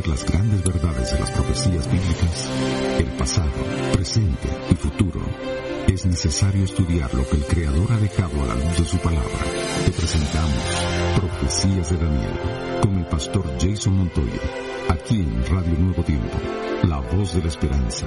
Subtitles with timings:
[0.00, 2.50] las grandes verdades de las profecías bíblicas,
[2.98, 3.50] el pasado,
[3.92, 5.20] presente y futuro,
[5.86, 9.38] es necesario estudiar lo que el Creador ha dejado a la luz de su palabra.
[9.84, 10.54] Te presentamos
[11.16, 12.40] Profecías de Daniel
[12.80, 14.40] con el pastor Jason Montoya,
[14.88, 16.38] aquí en Radio Nuevo Tiempo,
[16.84, 18.06] la voz de la esperanza.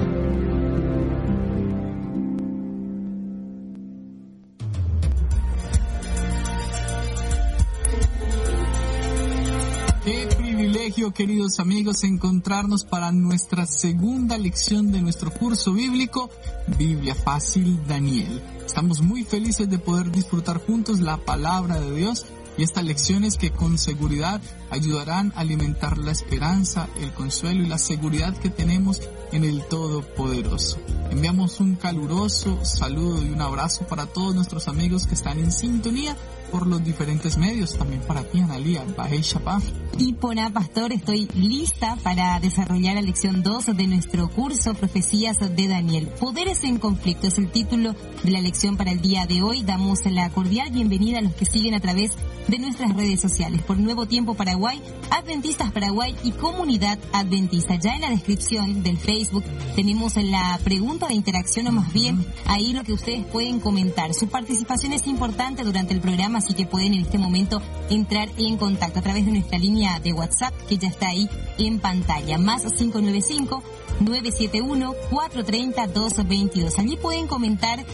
[10.94, 16.30] Queridos amigos, encontrarnos para nuestra segunda lección de nuestro curso bíblico,
[16.78, 18.40] Biblia Fácil Daniel.
[18.64, 23.50] Estamos muy felices de poder disfrutar juntos la palabra de Dios y estas lecciones que
[23.50, 24.40] con seguridad
[24.76, 30.78] ayudarán a alimentar la esperanza, el consuelo y la seguridad que tenemos en el Todopoderoso.
[31.12, 36.16] Enviamos un caluroso saludo y un abrazo para todos nuestros amigos que están en sintonía
[36.52, 39.64] por los diferentes medios, también para ti, Analia, Bahei Shabbat.
[39.98, 45.68] Y Pona Pastor, estoy lista para desarrollar la lección 2 de nuestro curso Profecías de
[45.68, 46.08] Daniel.
[46.20, 49.64] Poderes en conflicto es el título de la lección para el día de hoy.
[49.64, 52.12] Damos la cordial bienvenida a los que siguen a través
[52.48, 54.65] de nuestras redes sociales por Nuevo Tiempo Paraguay,
[55.12, 57.76] Adventistas Paraguay y Comunidad Adventista.
[57.76, 59.44] Ya en la descripción del Facebook
[59.76, 64.14] tenemos la pregunta de interacción o más bien ahí lo que ustedes pueden comentar.
[64.14, 68.58] Su participación es importante durante el programa, así que pueden en este momento entrar en
[68.58, 72.38] contacto a través de nuestra línea de WhatsApp que ya está ahí en pantalla.
[72.38, 73.64] Más 595
[74.02, 76.80] 971-430-222.
[76.80, 77.86] Allí pueden comentar eh,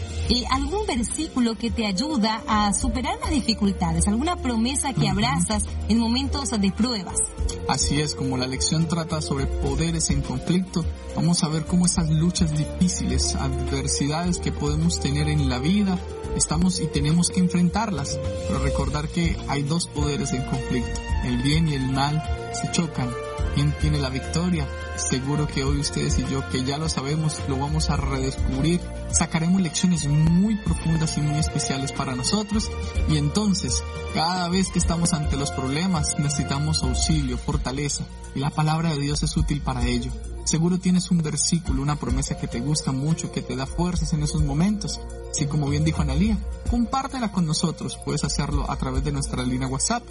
[0.50, 6.50] algún versículo que te ayuda a superar las dificultades, alguna promesa que abrazas en momentos
[6.50, 7.18] de pruebas.
[7.68, 10.84] Así es, como la lección trata sobre poderes en conflicto,
[11.14, 15.98] vamos a ver cómo esas luchas difíciles, adversidades que podemos tener en la vida,
[16.36, 21.68] estamos y tenemos que enfrentarlas, pero recordar que hay dos poderes en conflicto, el bien
[21.68, 22.22] y el mal
[22.52, 23.10] se chocan.
[23.54, 24.66] ¿Quién tiene la victoria?
[24.96, 28.80] Seguro que hoy ustedes y yo, que ya lo sabemos, lo vamos a redescubrir.
[29.10, 32.70] Sacaremos lecciones muy profundas y muy especiales para nosotros.
[33.10, 33.82] Y entonces,
[34.14, 38.04] cada vez que estamos ante los problemas, necesitamos auxilio, fortaleza.
[38.34, 40.10] Y la palabra de Dios es útil para ello.
[40.44, 44.22] Seguro tienes un versículo, una promesa que te gusta mucho, que te da fuerzas en
[44.22, 44.98] esos momentos.
[45.30, 46.38] Así como bien dijo Analía,
[46.70, 47.98] compártela con nosotros.
[48.04, 50.02] Puedes hacerlo a través de nuestra línea WhatsApp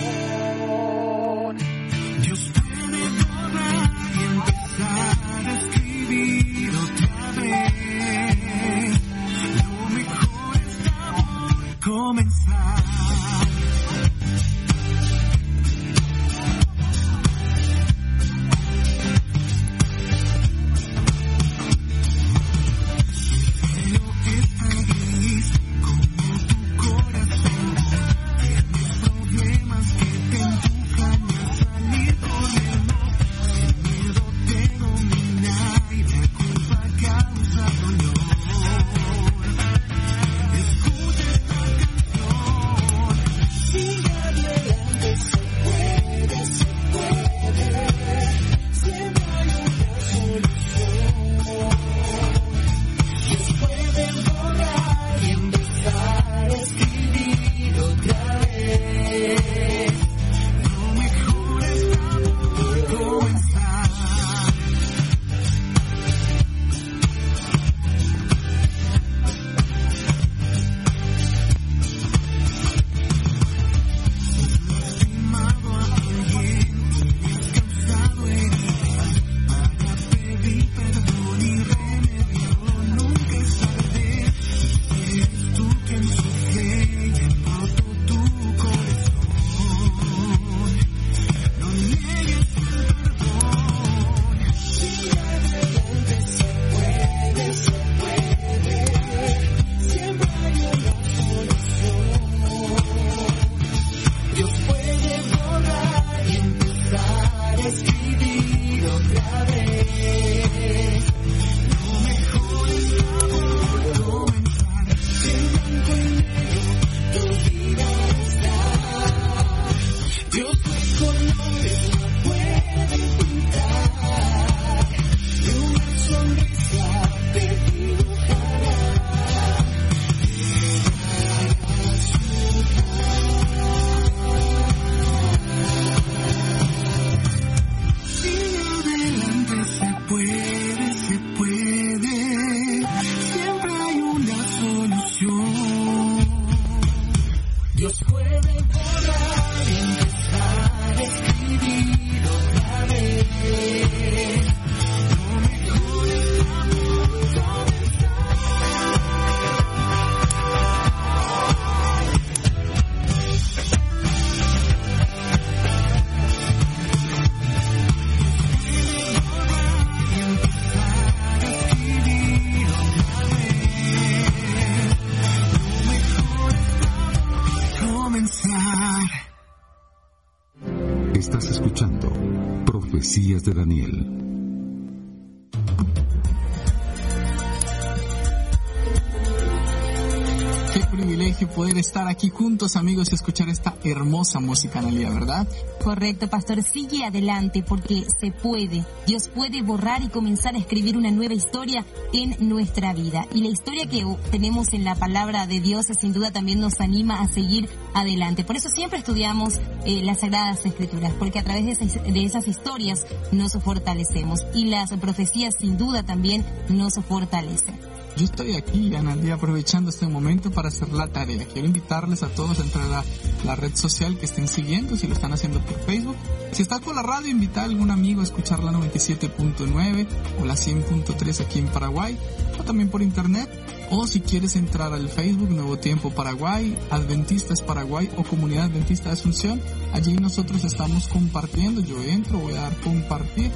[192.77, 195.47] Amigos escuchar esta hermosa música, Analia, ¿verdad?
[195.83, 196.63] Correcto, pastor.
[196.63, 198.85] Sigue adelante porque se puede.
[199.07, 203.27] Dios puede borrar y comenzar a escribir una nueva historia en nuestra vida.
[203.35, 207.21] Y la historia que tenemos en la palabra de Dios sin duda también nos anima
[207.21, 208.45] a seguir adelante.
[208.45, 213.53] Por eso siempre estudiamos eh, las Sagradas Escrituras, porque a través de esas historias nos
[213.53, 214.41] fortalecemos.
[214.55, 217.98] Y las profecías sin duda también nos fortalecen.
[218.19, 221.47] Yo estoy aquí, Analia, aprovechando este momento para hacer la tarea.
[221.47, 223.05] Quiero invitarles a todos a entrar a
[223.45, 226.17] la, red social que estén siguiendo, si lo están haciendo por Facebook.
[226.51, 230.07] Si está con la radio, invita a algún amigo a escuchar la 97.9
[230.43, 232.19] o la 100.3 aquí en Paraguay,
[232.59, 233.49] o también por internet
[233.90, 239.14] O si quieres entrar al Facebook Nuevo Tiempo Paraguay, Adventistas Paraguay o Comunidad Adventista de
[239.14, 239.62] Asunción,
[239.95, 241.80] allí nosotros estamos compartiendo.
[241.80, 243.50] Yo entro, voy a dar compartir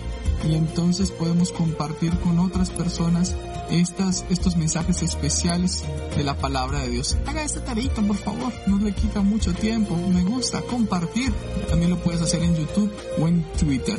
[0.49, 3.35] y entonces podemos compartir con otras personas
[3.71, 5.85] estas, estos mensajes especiales
[6.17, 7.17] de la palabra de Dios.
[7.27, 11.33] Haga esta tarea, por favor, no le quita mucho tiempo, me gusta compartir.
[11.69, 13.99] También lo puedes hacer en YouTube o en Twitter.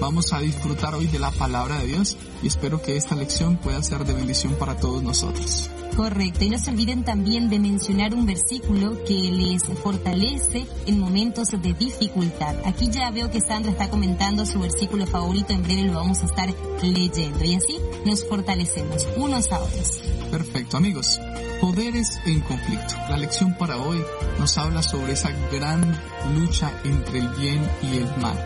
[0.00, 3.82] Vamos a disfrutar hoy de la palabra de Dios y espero que esta lección pueda
[3.82, 5.70] ser de bendición para todos nosotros.
[5.96, 11.50] Correcto, y no se olviden también de mencionar un versículo que les fortalece en momentos
[11.50, 12.56] de dificultad.
[12.64, 16.26] Aquí ya veo que Sandra está comentando su versículo favorito, en breve lo vamos a
[16.26, 16.52] estar
[16.82, 20.02] leyendo y así nos fortalecemos unos a otros.
[20.30, 21.20] Perfecto, amigos.
[21.60, 22.94] Poderes en conflicto.
[23.08, 24.02] La lección para hoy
[24.40, 25.80] nos habla sobre esa gran
[26.34, 28.36] lucha entre el bien y el mal.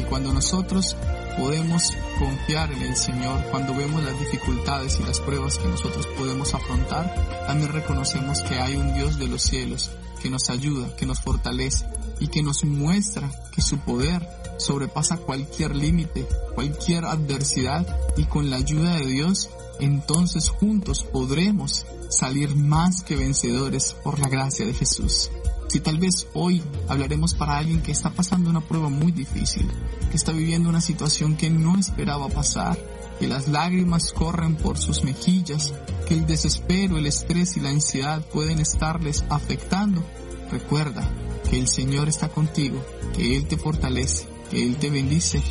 [0.00, 0.96] Y cuando nosotros
[1.36, 6.54] podemos confiar en el Señor cuando vemos las dificultades y las pruebas que nosotros podemos
[6.54, 7.14] afrontar,
[7.46, 9.90] también reconocemos que hay un Dios de los cielos
[10.22, 11.86] que nos ayuda, que nos fortalece
[12.20, 14.26] y que nos muestra que su poder
[14.58, 17.86] sobrepasa cualquier límite, cualquier adversidad
[18.16, 19.50] y con la ayuda de Dios,
[19.80, 25.30] entonces juntos podremos salir más que vencedores por la gracia de Jesús.
[25.74, 29.68] Si tal vez hoy hablaremos para alguien que está pasando una prueba muy difícil,
[30.08, 32.78] que está viviendo una situación que no esperaba pasar,
[33.18, 35.74] que las lágrimas corren por sus mejillas,
[36.06, 40.04] que el desespero, el estrés y la ansiedad pueden estarles afectando,
[40.48, 41.10] recuerda
[41.50, 42.80] que el Señor está contigo,
[43.12, 45.42] que Él te fortalece, que Él te bendice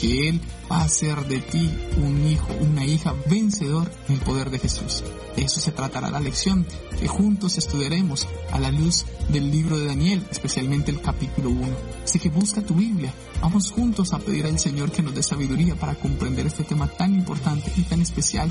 [0.00, 5.02] que Él hacer de ti un hijo, una hija vencedor en el poder de Jesús.
[5.36, 6.66] De eso se tratará la lección
[6.98, 11.66] que juntos estudiaremos a la luz del libro de Daniel, especialmente el capítulo 1.
[12.04, 15.76] Así que busca tu Biblia, vamos juntos a pedir al Señor que nos dé sabiduría
[15.76, 18.50] para comprender este tema tan importante y tan especial.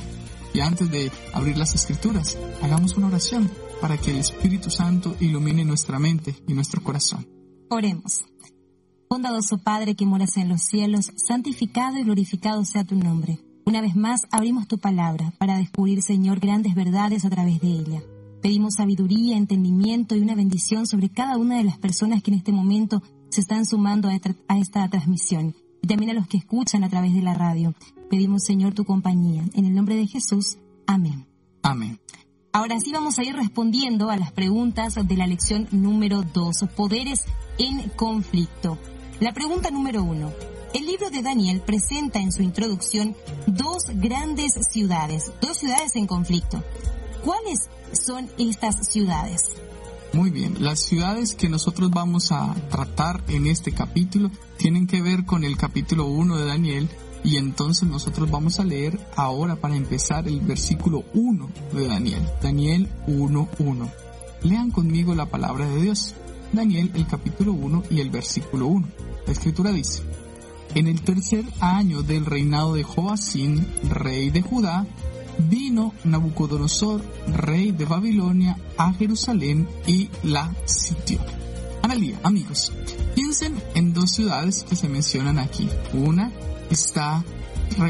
[0.54, 5.66] Y antes de abrir las escrituras, hagamos una oración para que el Espíritu Santo ilumine
[5.66, 7.28] nuestra mente y nuestro corazón.
[7.70, 8.24] Oremos.
[9.10, 13.40] Bondadoso Padre que moras en los cielos, santificado y glorificado sea tu nombre.
[13.66, 18.04] Una vez más abrimos tu palabra para descubrir, Señor, grandes verdades a través de ella.
[18.42, 22.52] Pedimos sabiduría, entendimiento y una bendición sobre cada una de las personas que en este
[22.52, 26.84] momento se están sumando a esta, a esta transmisión y también a los que escuchan
[26.84, 27.74] a través de la radio.
[28.10, 29.44] Pedimos, Señor, tu compañía.
[29.54, 30.58] En el nombre de Jesús.
[30.86, 31.26] Amén.
[31.64, 32.00] Amén.
[32.54, 37.26] Ahora sí vamos a ir respondiendo a las preguntas de la lección número 2, poderes
[37.58, 38.78] en conflicto.
[39.20, 40.32] La pregunta número uno.
[40.76, 43.16] El libro de Daniel presenta en su introducción
[43.48, 46.64] dos grandes ciudades, dos ciudades en conflicto.
[47.26, 49.54] ¿Cuáles son estas ciudades?
[50.14, 55.26] Muy bien, las ciudades que nosotros vamos a tratar en este capítulo tienen que ver
[55.26, 56.88] con el capítulo 1 de Daniel
[57.24, 62.88] y entonces nosotros vamos a leer ahora para empezar el versículo 1 de Daniel, Daniel
[63.08, 63.92] 1.1.
[64.44, 66.14] Lean conmigo la palabra de Dios.
[66.54, 69.07] Daniel el capítulo 1 y el versículo 1.
[69.28, 70.04] La escritura dice,
[70.74, 74.88] en el tercer año del reinado de Joacín, rey de Judá,
[75.50, 77.04] vino Nabucodonosor,
[77.34, 81.20] rey de Babilonia, a Jerusalén y la sitió.
[81.84, 82.72] Analía, amigos,
[83.16, 85.70] piensen en dos ciudades que se mencionan aquí.
[85.94, 86.32] Una
[86.70, 87.24] está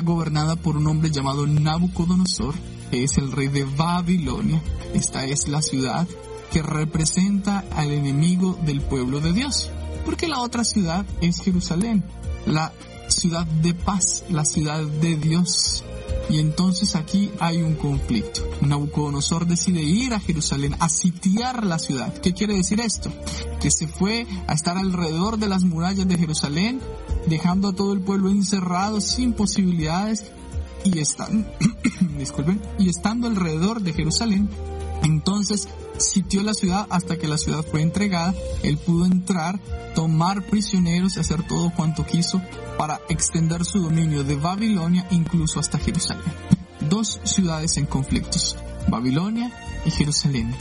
[0.04, 2.56] gobernada por un hombre llamado Nabucodonosor,
[2.90, 4.62] que es el rey de Babilonia.
[4.96, 6.08] Esta es la ciudad
[6.52, 9.70] que representa al enemigo del pueblo de Dios.
[10.08, 12.02] Porque la otra ciudad es Jerusalén,
[12.46, 12.72] la
[13.10, 15.84] ciudad de paz, la ciudad de Dios.
[16.30, 18.40] Y entonces aquí hay un conflicto.
[18.62, 22.14] Nabucodonosor decide ir a Jerusalén a sitiar la ciudad.
[22.22, 23.12] ¿Qué quiere decir esto?
[23.60, 26.80] Que se fue a estar alrededor de las murallas de Jerusalén,
[27.28, 30.24] dejando a todo el pueblo encerrado sin posibilidades
[30.86, 31.52] y están,
[32.18, 34.50] disculpen, y estando alrededor de Jerusalén,
[35.04, 35.68] entonces
[36.00, 38.34] sitió la ciudad hasta que la ciudad fue entregada.
[38.64, 39.60] Él pudo entrar,
[39.96, 42.42] tomar prisioneros y hacer todo cuanto quiso
[42.78, 46.24] para extender su dominio de Babilonia incluso hasta Jerusalén.
[46.90, 48.56] Dos ciudades en conflictos,
[48.88, 49.52] Babilonia
[49.86, 50.54] y Jerusalén.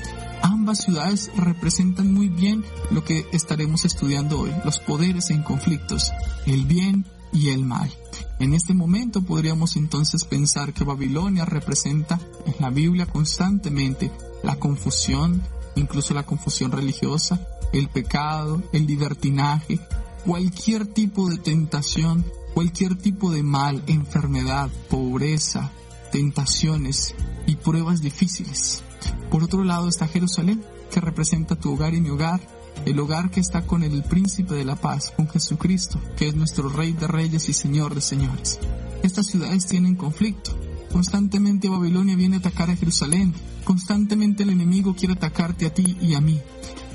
[0.42, 6.12] Ambas ciudades representan muy bien lo que estaremos estudiando hoy, los poderes en conflictos,
[6.46, 7.90] el bien y el mal.
[8.38, 14.10] En este momento podríamos entonces pensar que Babilonia representa en la Biblia constantemente
[14.46, 15.42] la confusión,
[15.74, 19.80] incluso la confusión religiosa, el pecado, el libertinaje,
[20.24, 22.24] cualquier tipo de tentación,
[22.54, 25.72] cualquier tipo de mal, enfermedad, pobreza,
[26.12, 27.16] tentaciones
[27.48, 28.84] y pruebas difíciles.
[29.32, 32.40] Por otro lado está Jerusalén, que representa tu hogar y mi hogar,
[32.84, 36.68] el hogar que está con el príncipe de la paz, con Jesucristo, que es nuestro
[36.68, 38.60] rey de reyes y señor de señores.
[39.02, 40.56] Estas ciudades tienen conflicto,
[40.96, 43.34] Constantemente Babilonia viene a atacar a Jerusalén.
[43.64, 46.40] Constantemente el enemigo quiere atacarte a ti y a mí.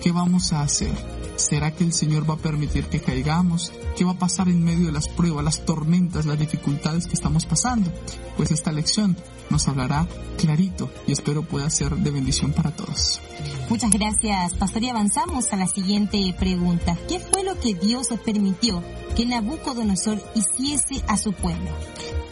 [0.01, 0.91] ¿Qué vamos a hacer?
[1.36, 3.72] ¿Será que el Señor va a permitir que caigamos?
[3.96, 7.46] ¿Qué va a pasar en medio de las pruebas, las tormentas, las dificultades que estamos
[7.46, 7.93] pasando?
[8.38, 9.15] Pues esta lección
[9.51, 13.22] nos hablará clarito y espero pueda ser de bendición para todos.
[13.70, 14.81] Muchas gracias, pastor.
[14.81, 16.98] Y avanzamos a la siguiente pregunta.
[17.08, 18.84] ¿Qué fue lo que Dios permitió
[19.15, 21.70] que Nabucodonosor hiciese a su pueblo?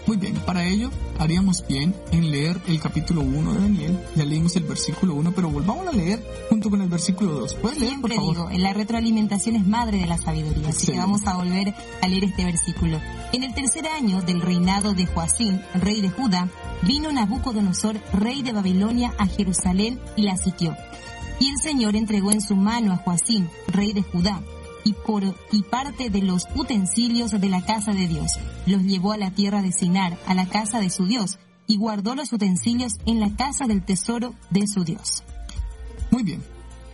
[0.09, 0.89] Muy bien, para ello
[1.19, 3.99] haríamos bien en leer el capítulo 1 de Daniel.
[4.15, 7.53] Ya leímos el versículo 1, pero volvamos a leer junto con el versículo 2.
[7.61, 8.35] ¿Puedes leer, por favor?
[8.35, 12.23] digo, la retroalimentación es madre de la sabiduría, así que vamos a volver a leer
[12.23, 12.99] este versículo.
[13.33, 16.49] En el tercer año del reinado de Joacín, rey de Judá,
[16.81, 20.75] vino Nabucodonosor, rey de Babilonia, a Jerusalén y la sitió.
[21.39, 24.41] Y el Señor entregó en su mano a Joacín, rey de Judá,
[24.83, 28.33] y por y parte de los utensilios de la casa de Dios.
[28.65, 32.15] Los llevó a la tierra de Sinar, a la casa de su Dios, y guardó
[32.15, 35.23] los utensilios en la casa del tesoro de su Dios.
[36.11, 36.43] Muy bien,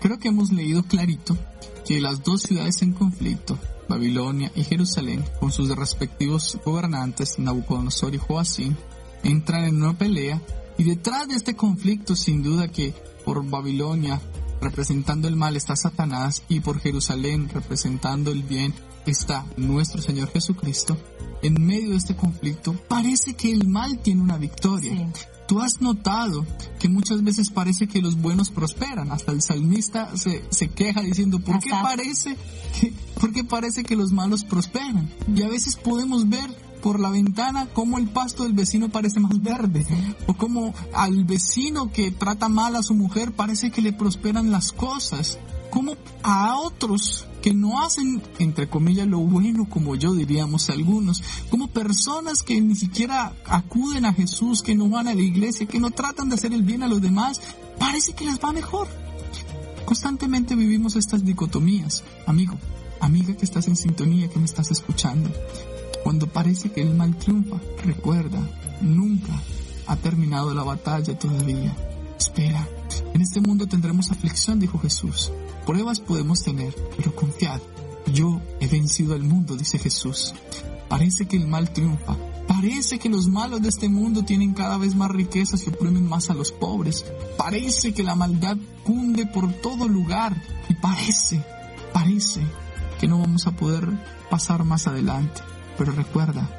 [0.01, 1.37] creo que hemos leído clarito
[1.85, 8.17] que las dos ciudades en conflicto, Babilonia y Jerusalén, con sus respectivos gobernantes, Nabucodonosor y
[8.17, 8.75] Joacín,
[9.23, 10.41] entran en una pelea
[10.77, 14.19] y detrás de este conflicto, sin duda que por Babilonia
[14.65, 18.73] representando el mal está Satanás y por Jerusalén representando el bien
[19.05, 20.97] está nuestro Señor Jesucristo,
[21.41, 24.91] en medio de este conflicto parece que el mal tiene una victoria.
[24.91, 25.21] Sí.
[25.47, 26.43] Tú has notado
[26.79, 29.11] que muchas veces parece que los buenos prosperan.
[29.11, 32.35] Hasta el salmista se, se queja diciendo, ¿por qué parece
[32.79, 35.07] que, por qué parece que los malos prosperan?
[35.35, 36.49] Y a veces podemos ver
[36.85, 39.83] por la ventana cómo el pasto del vecino parece más verde.
[40.27, 44.71] O como al vecino que trata mal a su mujer parece que le prosperan las
[44.71, 45.39] cosas.
[45.71, 51.69] Como a otros que no hacen, entre comillas, lo bueno, como yo diríamos algunos, como
[51.69, 55.89] personas que ni siquiera acuden a Jesús, que no van a la iglesia, que no
[55.89, 57.41] tratan de hacer el bien a los demás,
[57.79, 58.87] parece que les va mejor.
[59.85, 62.59] Constantemente vivimos estas dicotomías, amigo,
[62.99, 65.31] amiga que estás en sintonía, que me estás escuchando.
[66.05, 68.39] Cuando parece que el mal triunfa, recuerda,
[68.79, 69.33] nunca
[69.87, 71.75] ha terminado la batalla todavía.
[72.15, 72.69] Espera,
[73.15, 75.31] en este mundo tendremos aflicción, dijo Jesús.
[75.65, 77.59] Pruebas podemos tener, pero confiad,
[78.13, 80.35] yo he vencido al mundo, dice Jesús.
[80.89, 82.15] Parece que el mal triunfa.
[82.47, 86.29] Parece que los malos de este mundo tienen cada vez más riquezas y oprimen más
[86.29, 87.03] a los pobres.
[87.35, 90.39] Parece que la maldad cunde por todo lugar.
[90.69, 91.43] Y parece,
[91.93, 92.41] parece
[92.99, 93.89] que no vamos a poder
[94.29, 95.41] pasar más adelante.
[95.77, 96.49] Pero recuerda,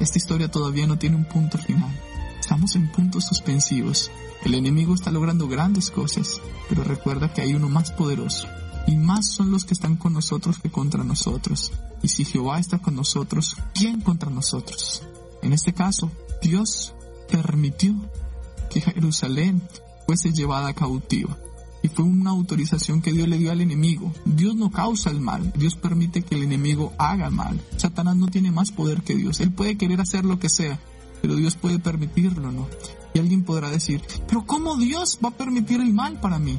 [0.00, 1.90] esta historia todavía no tiene un punto final.
[2.38, 4.10] Estamos en puntos suspensivos.
[4.44, 8.48] El enemigo está logrando grandes cosas, pero recuerda que hay uno más poderoso.
[8.86, 11.70] Y más son los que están con nosotros que contra nosotros.
[12.02, 15.02] Y si Jehová está con nosotros, ¿quién contra nosotros?
[15.42, 16.10] En este caso,
[16.42, 16.94] Dios
[17.30, 17.94] permitió
[18.70, 19.62] que Jerusalén
[20.06, 21.36] fuese llevada cautiva.
[21.82, 24.12] Y fue una autorización que Dios le dio al enemigo.
[24.24, 27.60] Dios no causa el mal, Dios permite que el enemigo haga mal.
[27.76, 29.40] Satanás no tiene más poder que Dios.
[29.40, 30.78] Él puede querer hacer lo que sea,
[31.22, 32.68] pero Dios puede permitirlo, ¿no?
[33.14, 36.58] Y alguien podrá decir, pero ¿cómo Dios va a permitir el mal para mí?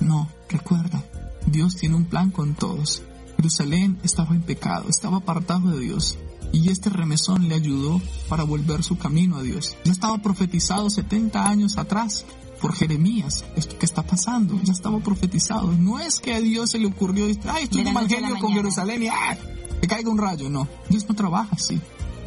[0.00, 1.04] No, recuerda,
[1.46, 3.02] Dios tiene un plan con todos.
[3.36, 6.18] Jerusalén estaba en pecado, estaba apartado de Dios.
[6.52, 9.76] Y este remesón le ayudó para volver su camino a Dios.
[9.84, 12.26] Ya estaba profetizado 70 años atrás
[12.60, 13.44] por Jeremías.
[13.56, 15.72] Esto que está pasando, ya estaba profetizado.
[15.72, 18.52] No es que a Dios se le ocurrió, ay, estoy De genio con.
[18.52, 19.36] Jerusalén y ¡ah!
[19.80, 20.50] que caiga un rayo.
[20.50, 21.80] No, Dios no trabaja así.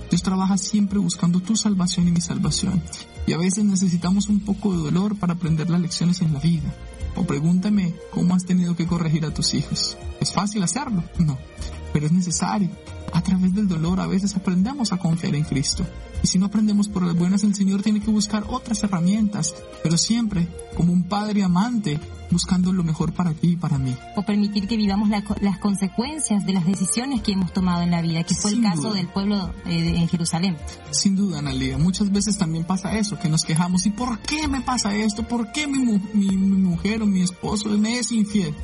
[0.10, 2.82] Dios trabaja siempre buscando tu salvación y mi salvación.
[3.26, 6.74] Y a veces necesitamos un poco de dolor para aprender las lecciones en la vida.
[7.16, 9.98] O pregúntame cómo has tenido que corregir a tus hijos.
[10.20, 11.04] ¿Es fácil hacerlo?
[11.20, 11.38] No,
[11.94, 12.70] pero es necesario.
[13.14, 15.86] A través del dolor a veces aprendemos a confiar en Cristo.
[16.24, 19.98] Y si no aprendemos por las buenas, el Señor tiene que buscar otras herramientas, pero
[19.98, 22.00] siempre como un padre amante,
[22.32, 23.96] buscando lo mejor para ti y para mí.
[24.16, 28.02] o permitir que vivamos la las consecuencias de las decisiones que hemos tomado en la
[28.02, 28.94] vida, que fue el Sin caso duda.
[28.96, 30.58] del pueblo eh, de- en Jerusalén.
[30.92, 34.62] Sin duda, Analia, muchas veces también pasa eso, que nos quejamos, ¿y por qué me
[34.62, 35.28] pasa esto?
[35.28, 35.80] ¿Por qué mi,
[36.14, 38.56] mi, mi mujer o mi esposo me es infiel?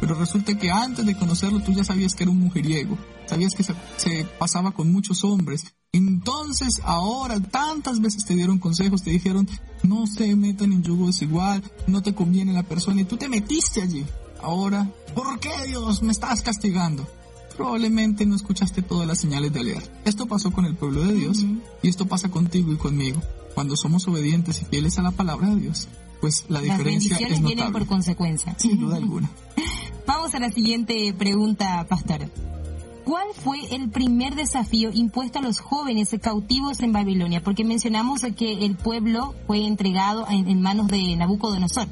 [0.00, 3.62] Pero resulta que antes de conocerlo tú ya sabías que era un mujeriego, sabías que
[3.62, 5.74] se, se pasaba con muchos hombres.
[5.92, 9.48] Entonces ahora tantas veces te dieron consejos, te dijeron,
[9.82, 13.80] no se metan en yugo desigual, no te conviene la persona y tú te metiste
[13.82, 14.04] allí.
[14.42, 17.06] Ahora, ¿por qué Dios me estás castigando?
[17.56, 19.88] probablemente no escuchaste todas las señales de alerta.
[20.04, 21.44] Esto pasó con el pueblo de Dios
[21.82, 23.22] y esto pasa contigo y conmigo.
[23.54, 25.88] Cuando somos obedientes y fieles a la palabra de Dios,
[26.20, 27.72] pues la Las diferencia es vienen notable.
[27.72, 28.56] por consecuencia.
[28.58, 29.30] Sin duda alguna.
[30.06, 32.28] Vamos a la siguiente pregunta, pastor.
[33.04, 37.42] ¿Cuál fue el primer desafío impuesto a los jóvenes cautivos en Babilonia?
[37.42, 41.86] Porque mencionamos que el pueblo fue entregado en, manos de Nabucodonosor.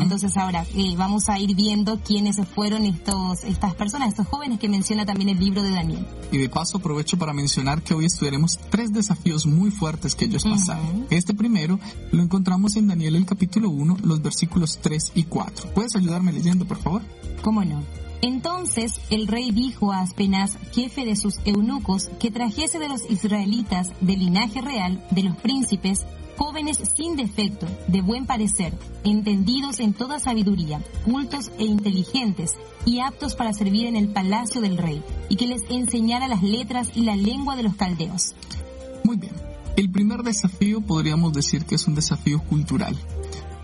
[0.00, 4.68] Entonces ahora eh, vamos a ir viendo quiénes fueron estos, estas personas, estos jóvenes que
[4.68, 6.06] menciona también el libro de Daniel.
[6.32, 10.44] Y de paso aprovecho para mencionar que hoy estudiaremos tres desafíos muy fuertes que ellos
[10.44, 11.06] pasaron.
[11.10, 11.78] Este primero
[12.10, 15.74] lo encontramos en Daniel el capítulo 1, los versículos 3 y 4.
[15.74, 17.02] ¿Puedes ayudarme leyendo, por favor?
[17.42, 18.07] ¿Cómo no?
[18.20, 23.92] Entonces el rey dijo a Aspenaz, jefe de sus eunucos, que trajese de los israelitas
[24.00, 26.04] de linaje real, de los príncipes,
[26.36, 28.72] jóvenes sin defecto, de buen parecer,
[29.04, 34.78] entendidos en toda sabiduría, cultos e inteligentes, y aptos para servir en el palacio del
[34.78, 38.34] rey, y que les enseñara las letras y la lengua de los caldeos.
[39.04, 39.32] Muy bien.
[39.76, 42.96] El primer desafío podríamos decir que es un desafío cultural.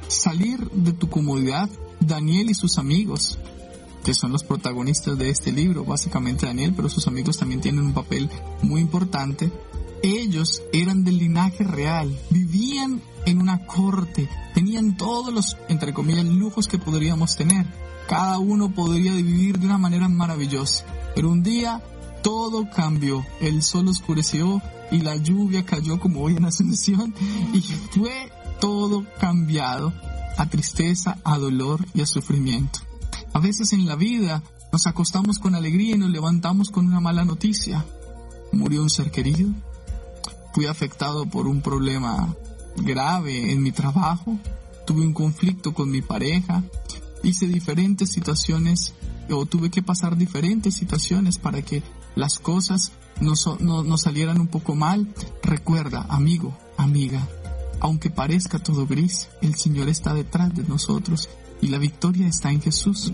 [0.07, 1.69] Salir de tu comodidad,
[2.01, 3.39] Daniel y sus amigos,
[4.05, 7.95] que son los protagonistas de este libro, básicamente Daniel, pero sus amigos también tienen un
[7.95, 8.29] papel
[8.63, 9.51] muy importante.
[10.03, 16.69] Ellos eran del linaje real, vivían en una corte, tenían todos los, entre comillas, lujos
[16.69, 17.67] que podríamos tener.
[18.07, 20.85] Cada uno podría vivir de una manera maravillosa.
[21.15, 21.83] Pero un día
[22.23, 27.15] todo cambió, el sol oscureció y la lluvia cayó como hoy en Ascensión
[27.55, 29.93] y fue todo cambiado
[30.37, 32.81] a tristeza, a dolor y a sufrimiento.
[33.35, 37.25] A veces en la vida nos acostamos con alegría y nos levantamos con una mala
[37.25, 37.85] noticia.
[38.53, 39.51] Murió un ser querido.
[40.55, 42.33] Fui afectado por un problema
[42.77, 44.39] grave en mi trabajo.
[44.87, 46.63] Tuve un conflicto con mi pareja.
[47.25, 48.95] Hice diferentes situaciones
[49.29, 51.83] o tuve que pasar diferentes situaciones para que
[52.15, 55.13] las cosas nos, no, salieran un poco mal.
[55.43, 57.27] Recuerda, amigo, amiga,
[57.81, 61.29] aunque parezca todo gris, el Señor está detrás de nosotros
[61.65, 63.11] y la victoria está en Jesús.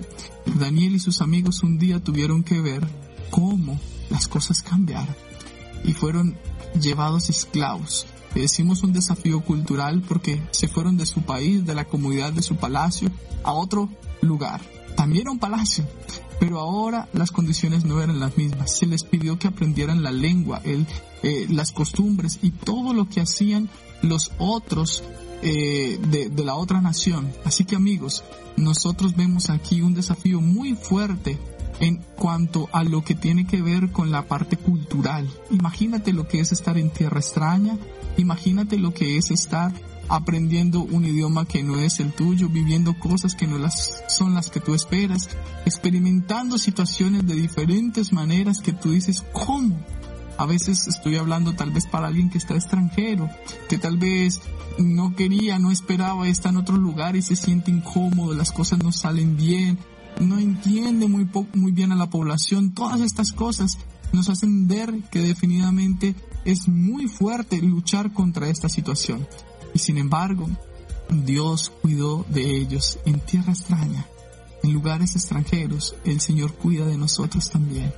[0.59, 2.85] Daniel y sus amigos un día tuvieron que ver
[3.31, 3.79] cómo
[4.11, 5.15] las cosas cambiaron
[5.85, 6.37] y fueron
[6.81, 8.07] llevados esclavos.
[8.35, 12.43] Le decimos un desafío cultural porque se fueron de su país, de la comunidad de
[12.43, 13.09] su palacio,
[13.45, 13.89] a otro
[14.21, 14.61] lugar.
[14.97, 15.87] También a un palacio,
[16.41, 18.77] pero ahora las condiciones no eran las mismas.
[18.77, 23.71] Se les pidió que aprendieran la lengua, eh, las costumbres y todo lo que hacían
[24.03, 25.05] los otros
[25.43, 27.33] eh, de, la otra nación.
[27.45, 28.25] Así que amigos,
[28.57, 31.39] nosotros vemos aquí un desafío muy fuerte
[31.81, 35.29] en cuanto a lo que tiene que ver con la parte cultural.
[35.51, 37.79] Imagínate lo que es estar en tierra extraña,
[38.17, 39.73] imagínate lo que es estar
[40.11, 44.51] aprendiendo un idioma que no es el tuyo, viviendo cosas que no las son las
[44.51, 45.31] que tú esperas,
[45.65, 49.79] experimentando situaciones de diferentes maneras que tú dices, ¿cómo?
[50.41, 53.29] A veces estoy hablando tal vez para alguien que está extranjero,
[53.69, 54.41] que tal vez
[54.79, 58.91] no quería, no esperaba, está en otro lugar y se siente incómodo, las cosas no
[58.91, 59.79] salen bien,
[60.19, 62.73] no entiende muy, muy bien a la población.
[62.73, 63.77] Todas estas cosas
[64.15, 66.15] nos hacen ver que definitivamente
[66.47, 69.29] es muy fuerte luchar contra esta situación.
[69.75, 70.49] Y sin embargo,
[71.11, 74.07] Dios cuidó de ellos en tierra extraña,
[74.63, 75.97] en lugares extranjeros.
[76.07, 77.93] El Señor cuida de nosotros también.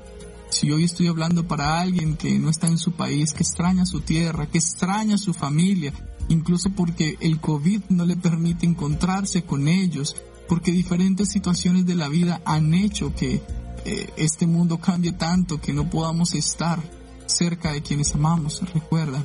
[0.52, 4.02] Si hoy estoy hablando para alguien que no está en su país, que extraña su
[4.02, 5.94] tierra, que extraña su familia,
[6.28, 10.14] incluso porque el COVID no le permite encontrarse con ellos,
[10.50, 13.42] porque diferentes situaciones de la vida han hecho que
[13.86, 16.78] eh, este mundo cambie tanto que no podamos estar
[17.24, 18.60] cerca de quienes amamos.
[18.74, 19.24] Recuerda,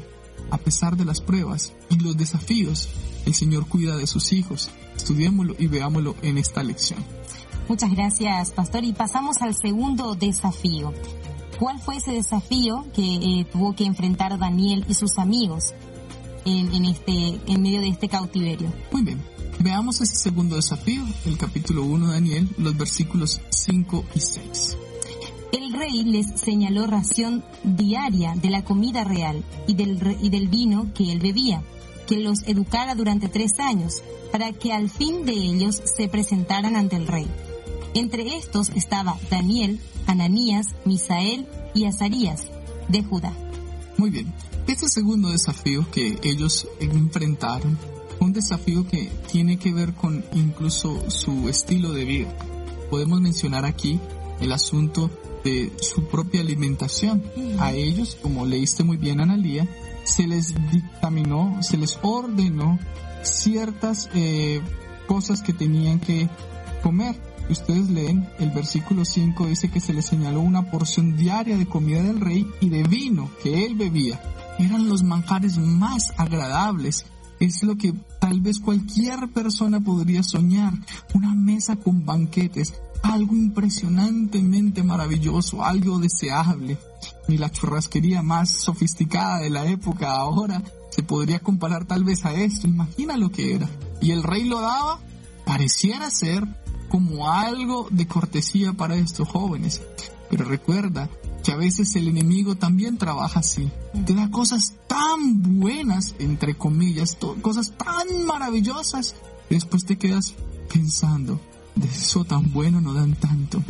[0.49, 2.87] a pesar de las pruebas y los desafíos,
[3.25, 4.69] el Señor cuida de sus hijos.
[4.95, 7.03] Estudiémoslo y veámoslo en esta lección.
[7.67, 8.85] Muchas gracias, Pastor.
[8.85, 10.93] Y pasamos al segundo desafío.
[11.59, 15.73] ¿Cuál fue ese desafío que eh, tuvo que enfrentar Daniel y sus amigos
[16.45, 18.71] en, este, en medio de este cautiverio?
[18.91, 19.21] Muy bien.
[19.59, 24.77] Veamos ese segundo desafío, el capítulo 1 de Daniel, los versículos 5 y 6.
[25.51, 30.93] El rey les señaló ración diaria de la comida real y del, y del vino
[30.93, 31.63] que él bebía,
[32.05, 36.95] que los educara durante tres años, para que al fin de ellos se presentaran ante
[36.95, 37.27] el rey.
[37.97, 42.43] Entre estos estaba Daniel, Ananías, Misael y Azarías,
[42.89, 43.33] de Judá.
[43.97, 44.31] Muy bien,
[44.67, 47.75] este segundo desafío que ellos enfrentaron,
[48.19, 52.37] un desafío que tiene que ver con incluso su estilo de vida.
[52.91, 53.99] Podemos mencionar aquí
[54.41, 55.09] el asunto
[55.43, 57.23] de su propia alimentación.
[57.57, 59.67] A ellos, como leíste muy bien, Analía,
[60.03, 62.77] se les dictaminó, se les ordenó
[63.23, 64.61] ciertas eh,
[65.07, 66.29] cosas que tenían que
[66.83, 67.15] comer
[67.53, 72.01] ustedes leen, el versículo 5 dice que se le señaló una porción diaria de comida
[72.01, 74.21] del rey y de vino que él bebía.
[74.59, 77.05] Eran los manjares más agradables.
[77.39, 80.73] Es lo que tal vez cualquier persona podría soñar.
[81.13, 86.77] Una mesa con banquetes algo impresionantemente maravilloso, algo deseable.
[87.27, 92.33] Ni la churrasquería más sofisticada de la época ahora se podría comparar tal vez a
[92.33, 92.67] esto.
[92.67, 93.69] Imagina lo que era.
[94.01, 94.99] Y el rey lo daba,
[95.45, 96.47] pareciera ser
[96.89, 99.81] como algo de cortesía para estos jóvenes.
[100.29, 101.09] Pero recuerda
[101.43, 103.71] que a veces el enemigo también trabaja así.
[104.05, 109.15] Te da cosas tan buenas, entre comillas, cosas tan maravillosas,
[109.49, 110.33] y después te quedas
[110.71, 111.39] pensando,
[111.75, 113.63] de eso tan bueno no dan tanto.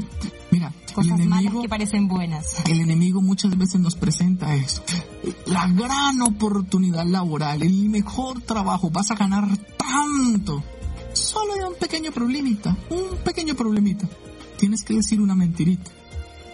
[0.49, 2.65] Mira, cosas el enemigo, que parecen buenas.
[2.65, 4.93] El enemigo muchas veces nos presenta esto.
[5.45, 10.63] La gran oportunidad laboral, el mejor trabajo, vas a ganar tanto.
[11.17, 14.07] Solo hay un pequeño problemita, un pequeño problemita.
[14.57, 15.89] Tienes que decir una mentirita.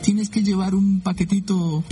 [0.02, 1.84] Tienes que llevar un paquetito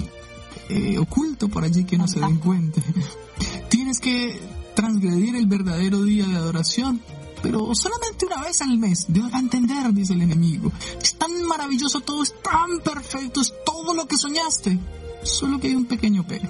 [0.69, 2.81] eh, oculto por allí que no se den cuenta.
[3.69, 4.39] Tienes que
[4.73, 7.01] transgredir el verdadero día de adoración
[7.41, 9.05] pero solamente una vez al mes.
[9.09, 10.71] Dios va a entender, dice el enemigo.
[11.01, 14.77] Es tan maravilloso todo, es tan perfecto, es todo lo que soñaste.
[15.23, 16.47] Solo que hay un pequeño pero.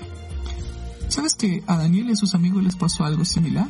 [1.08, 3.68] ¿Sabes que a Daniel y a sus amigos les pasó algo similar?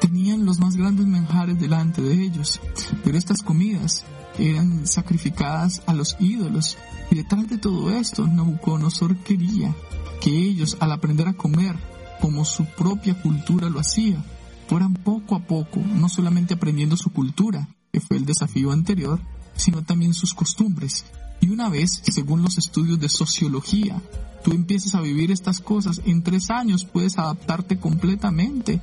[0.00, 2.60] Tenían los más grandes manjares delante de ellos,
[3.04, 4.04] pero estas comidas
[4.38, 6.78] eran sacrificadas a los ídolos.
[7.10, 9.74] Y detrás de todo esto, Nabucodonosor quería
[10.20, 11.76] que ellos, al aprender a comer
[12.20, 14.22] como su propia cultura lo hacía,
[14.68, 19.20] fueran poco a poco, no solamente aprendiendo su cultura, que fue el desafío anterior,
[19.56, 21.04] sino también sus costumbres.
[21.40, 24.00] Y una vez, según los estudios de sociología,
[24.44, 28.80] tú empiezas a vivir estas cosas, en tres años puedes adaptarte completamente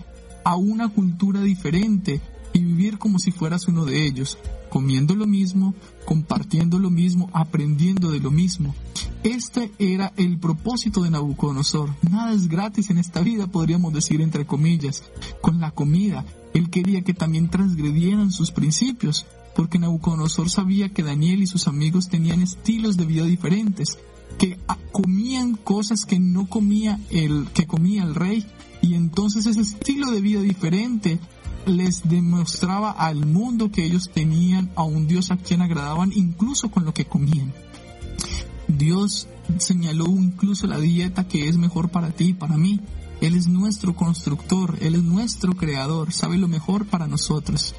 [0.48, 2.22] a una cultura diferente
[2.54, 4.38] y vivir como si fueras uno de ellos,
[4.70, 8.74] comiendo lo mismo, compartiendo lo mismo, aprendiendo de lo mismo.
[9.24, 11.94] Este era el propósito de Nabucodonosor.
[12.10, 15.04] Nada es gratis en esta vida, podríamos decir entre comillas.
[15.42, 21.44] Con la comida, él quería que también transgredieran sus principios, porque Nabucodonosor sabía que Daniel
[21.44, 24.00] y sus amigos tenían estilos de vida diferentes,
[24.38, 24.58] que
[24.94, 28.46] comían cosas que no comía el que comía el rey
[28.82, 31.20] y entonces ese estilo de vida diferente
[31.66, 36.86] les demostraba al mundo que ellos tenían a un Dios a quien agradaban incluso con
[36.86, 37.54] lo que comían.
[38.68, 42.82] Dios señaló incluso la dieta que es mejor para ti y para mí.
[43.20, 47.74] Él es nuestro constructor, Él es nuestro creador, sabe lo mejor para nosotros.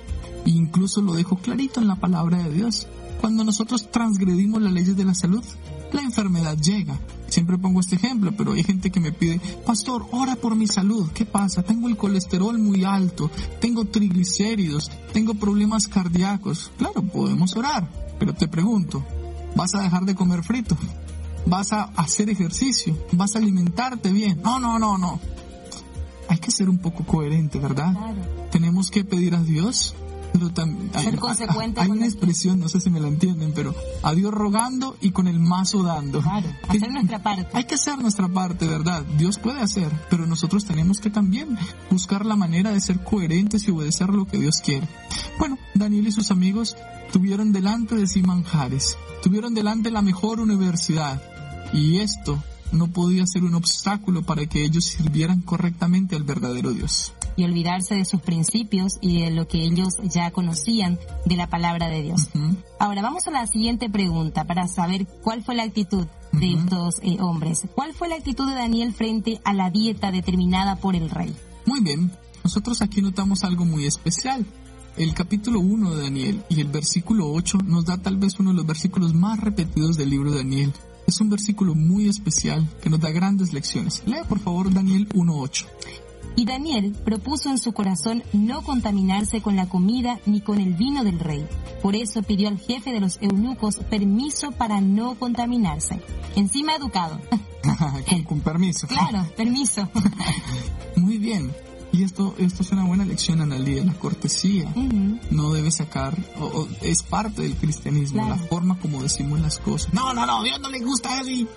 [0.45, 2.89] E incluso lo dejó clarito en la palabra de Dios.
[3.21, 5.45] Cuando nosotros transgredimos las leyes de la salud,
[5.93, 6.99] la enfermedad llega.
[7.29, 11.11] Siempre pongo este ejemplo, pero hay gente que me pide, pastor, ora por mi salud.
[11.13, 11.63] ¿Qué pasa?
[11.63, 16.71] Tengo el colesterol muy alto, tengo triglicéridos, tengo problemas cardíacos.
[16.79, 19.05] Claro, podemos orar, pero te pregunto,
[19.55, 20.77] ¿vas a dejar de comer frito?
[21.47, 22.97] ¿Vas a hacer ejercicio?
[23.13, 24.41] ¿Vas a alimentarte bien?
[24.43, 25.21] No, no, no, no.
[26.29, 27.95] Hay que ser un poco coherente, ¿verdad?
[28.51, 29.95] Tenemos que pedir a Dios
[30.33, 31.07] pero también hay,
[31.77, 35.29] hay una expresión, no sé si me la entienden, pero a Dios rogando y con
[35.29, 36.21] el mazo dando.
[36.21, 37.49] Claro, hacer nuestra parte.
[37.53, 39.05] Hay que hacer nuestra parte, ¿verdad?
[39.17, 41.57] Dios puede hacer, pero nosotros tenemos que también
[41.91, 44.89] buscar la manera de ser coherentes y obedecer lo que Dios quiere.
[45.39, 46.77] Bueno, Daniel y sus amigos
[47.13, 51.23] tuvieron delante de sí manjares, tuvieron delante la mejor universidad,
[51.73, 57.13] y esto no podía ser un obstáculo para que ellos sirvieran correctamente al verdadero Dios
[57.39, 61.89] y olvidarse de sus principios y de lo que ellos ya conocían de la palabra
[61.89, 62.29] de Dios.
[62.81, 67.17] Ahora vamos a la siguiente pregunta para saber cuál fue la actitud de estos eh,
[67.21, 67.63] hombres.
[67.77, 71.33] ¿Cuál fue la actitud de Daniel frente a la dieta determinada por el rey?
[71.65, 72.11] Muy bien,
[72.43, 74.45] nosotros aquí notamos algo muy especial.
[74.97, 78.57] El capítulo 1 de Daniel y el versículo 8 nos da tal vez uno de
[78.57, 80.73] los versículos más repetidos del libro de Daniel.
[81.07, 84.03] Es un versículo muy especial que nos da grandes lecciones.
[84.07, 85.67] Lea por favor Daniel 1.8.
[86.37, 91.05] Y Daniel propuso en su corazón no contaminarse con la comida ni con el vino
[91.05, 91.47] del rey.
[91.83, 96.01] Por eso pidió al jefe de los eunucos permiso para no contaminarse.
[96.37, 97.21] Encima educado.
[98.27, 98.87] con, permiso.
[98.87, 99.89] Claro, permiso.
[100.97, 101.53] Muy bien.
[101.91, 104.73] Y esto, esto es una buena lección, Analia, la cortesía.
[105.31, 109.93] No debe sacar, o, es parte del cristianismo, la forma como decimos las cosas.
[109.95, 111.49] No, no, no, Dios no le gusta eso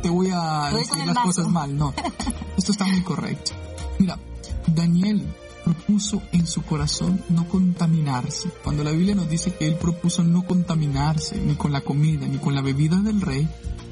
[0.00, 1.76] te voy a decir las cosas mal.
[1.76, 1.94] No,
[2.56, 3.52] esto está muy correcto.
[3.98, 4.18] Mira,
[4.66, 5.26] Daniel
[5.64, 8.48] propuso en su corazón no contaminarse.
[8.62, 12.38] Cuando la Biblia nos dice que él propuso no contaminarse ni con la comida ni
[12.38, 13.48] con la bebida del rey,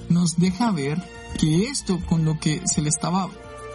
[0.09, 1.01] nos deja ver
[1.39, 3.29] que esto con lo que se le estaba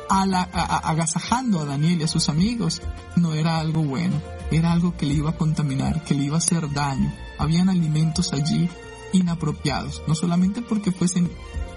[0.09, 2.81] agasajando a Daniel y a sus amigos
[3.15, 6.39] no era algo bueno, era algo que le iba a contaminar, que le iba a
[6.39, 7.11] hacer daño.
[7.38, 8.69] Habían alimentos allí
[9.13, 11.31] inapropiados, no solamente porque fuesen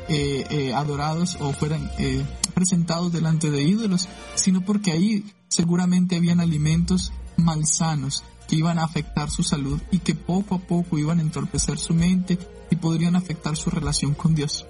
[0.09, 2.25] eh, eh, adorados o fueran eh,
[2.59, 9.31] presentados delante de ídolos, sino porque ahí seguramente habían alimentos malsanos, que iban a afectar
[9.31, 12.37] su salud y que poco a poco iban a entorpecer su mente
[12.69, 14.67] y podrían afectar su relación con Dios.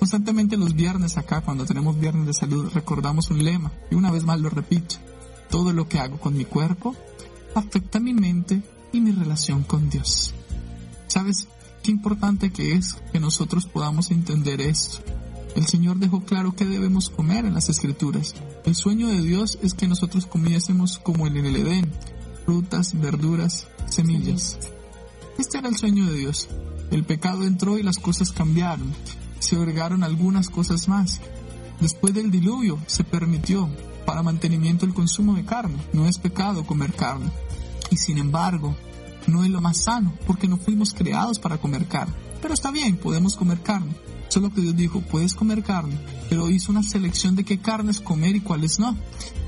[0.00, 4.24] Constantemente los viernes acá, cuando tenemos viernes de salud, recordamos un lema y una vez
[4.24, 4.96] más lo repito.
[5.48, 6.96] Todo lo que hago con mi cuerpo
[7.54, 8.60] afecta mi mente
[8.92, 10.34] y mi relación con Dios.
[11.06, 11.46] ¿Sabes
[11.84, 15.17] qué importante que es que nosotros podamos entender esto?
[15.58, 18.32] El Señor dejó claro que debemos comer en las Escrituras.
[18.64, 21.90] El sueño de Dios es que nosotros comiésemos como en el Edén,
[22.46, 24.56] frutas, verduras, semillas.
[25.36, 26.48] Este era el sueño de Dios.
[26.92, 28.92] El pecado entró y las cosas cambiaron.
[29.40, 31.20] Se agregaron algunas cosas más.
[31.80, 33.68] Después del diluvio se permitió
[34.06, 35.78] para mantenimiento el consumo de carne.
[35.92, 37.32] No es pecado comer carne.
[37.90, 38.76] Y sin embargo,
[39.26, 42.14] no es lo más sano, porque no fuimos creados para comer carne.
[42.40, 43.90] Pero está bien, podemos comer carne.
[44.28, 48.36] Solo que Dios dijo, puedes comer carne, pero hizo una selección de qué carnes comer
[48.36, 48.96] y cuáles no.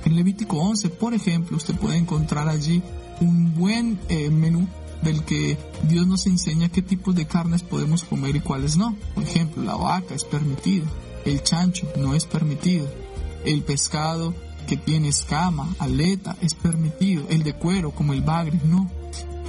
[0.04, 2.82] En Levítico 11, por ejemplo, usted puede encontrar allí
[3.20, 4.66] un buen eh, menú
[5.02, 8.96] del que Dios nos enseña qué tipos de carnes podemos comer y cuáles no.
[9.14, 10.86] Por ejemplo, la vaca es permitida,
[11.24, 12.88] el chancho no es permitido,
[13.44, 14.34] el pescado
[14.66, 18.90] que tiene escama, aleta, es permitido, el de cuero como el bagre no.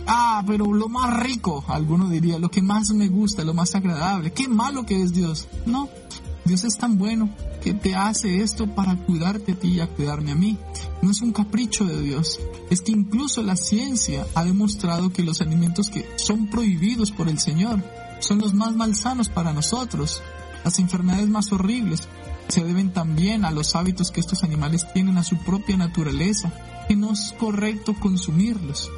[0.08, 4.34] Ah, pero lo más rico, alguno diría, lo que más me gusta, lo más agradable.
[4.34, 5.48] Qué malo que es Dios.
[5.66, 5.90] No,
[6.46, 7.30] Dios es tan bueno
[7.62, 10.58] que te hace esto para cuidarte a ti y a cuidarme a mí.
[11.02, 12.40] No es un capricho de Dios.
[12.70, 17.40] Es que incluso la ciencia ha demostrado que los alimentos que son prohibidos por el
[17.40, 17.84] Señor
[18.20, 20.22] son los más malsanos para nosotros.
[20.64, 22.08] Las enfermedades más horribles
[22.48, 26.52] se deben también a los hábitos que estos animales tienen a su propia naturaleza,
[26.88, 28.90] que no es correcto consumirlos.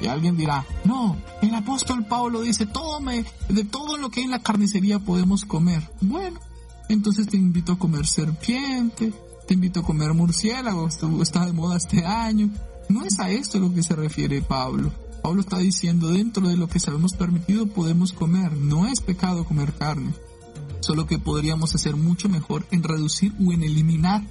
[0.00, 4.30] Y alguien dirá, no, el apóstol Pablo dice, tome, de todo lo que hay en
[4.30, 5.90] la carnicería podemos comer.
[6.00, 6.40] Bueno,
[6.88, 9.12] entonces te invito a comer serpiente,
[9.46, 10.88] te invito a comer murciélago,
[11.22, 12.50] está de moda este año.
[12.88, 14.92] No es a esto lo que se refiere Pablo.
[15.22, 19.72] Pablo está diciendo, dentro de lo que sabemos permitido podemos comer, no es pecado comer
[19.72, 20.12] carne.
[20.80, 24.22] Solo que podríamos hacer mucho mejor en reducir o en eliminar.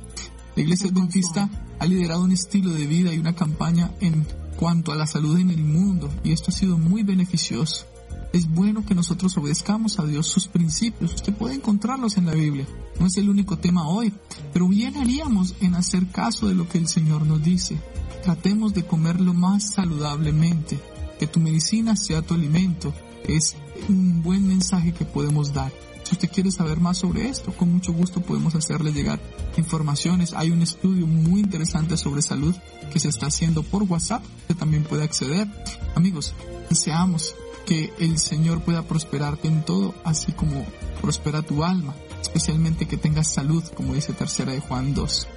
[0.56, 1.50] La iglesia adventista
[1.80, 4.26] ha liderado un estilo de vida y una campaña en
[4.58, 7.86] cuanto a la salud en el mundo y esto ha sido muy beneficioso.
[8.34, 11.14] Es bueno que nosotros obedezcamos a Dios sus principios.
[11.14, 12.68] Usted puede encontrarlos en la Biblia.
[13.00, 14.14] No es el único tema hoy,
[14.52, 17.78] pero bien haríamos en hacer caso de lo que el Señor nos dice.
[18.24, 20.80] Tratemos de comerlo más saludablemente.
[21.18, 22.94] Que tu medicina sea tu alimento.
[23.26, 23.56] Es
[23.88, 25.72] un buen mensaje que podemos dar.
[26.06, 29.20] Si usted quiere saber más sobre esto, con mucho gusto podemos hacerle llegar
[29.58, 30.34] informaciones.
[30.34, 32.56] Hay un estudio muy interesante sobre salud
[32.94, 35.48] que se está haciendo por WhatsApp, que también puede acceder.
[35.96, 36.36] Amigos,
[36.70, 37.34] deseamos
[37.66, 40.64] que el Señor pueda prosperarte en todo, así como
[41.02, 45.28] prospera tu alma, especialmente que tengas salud, como dice tercera de Juan 2.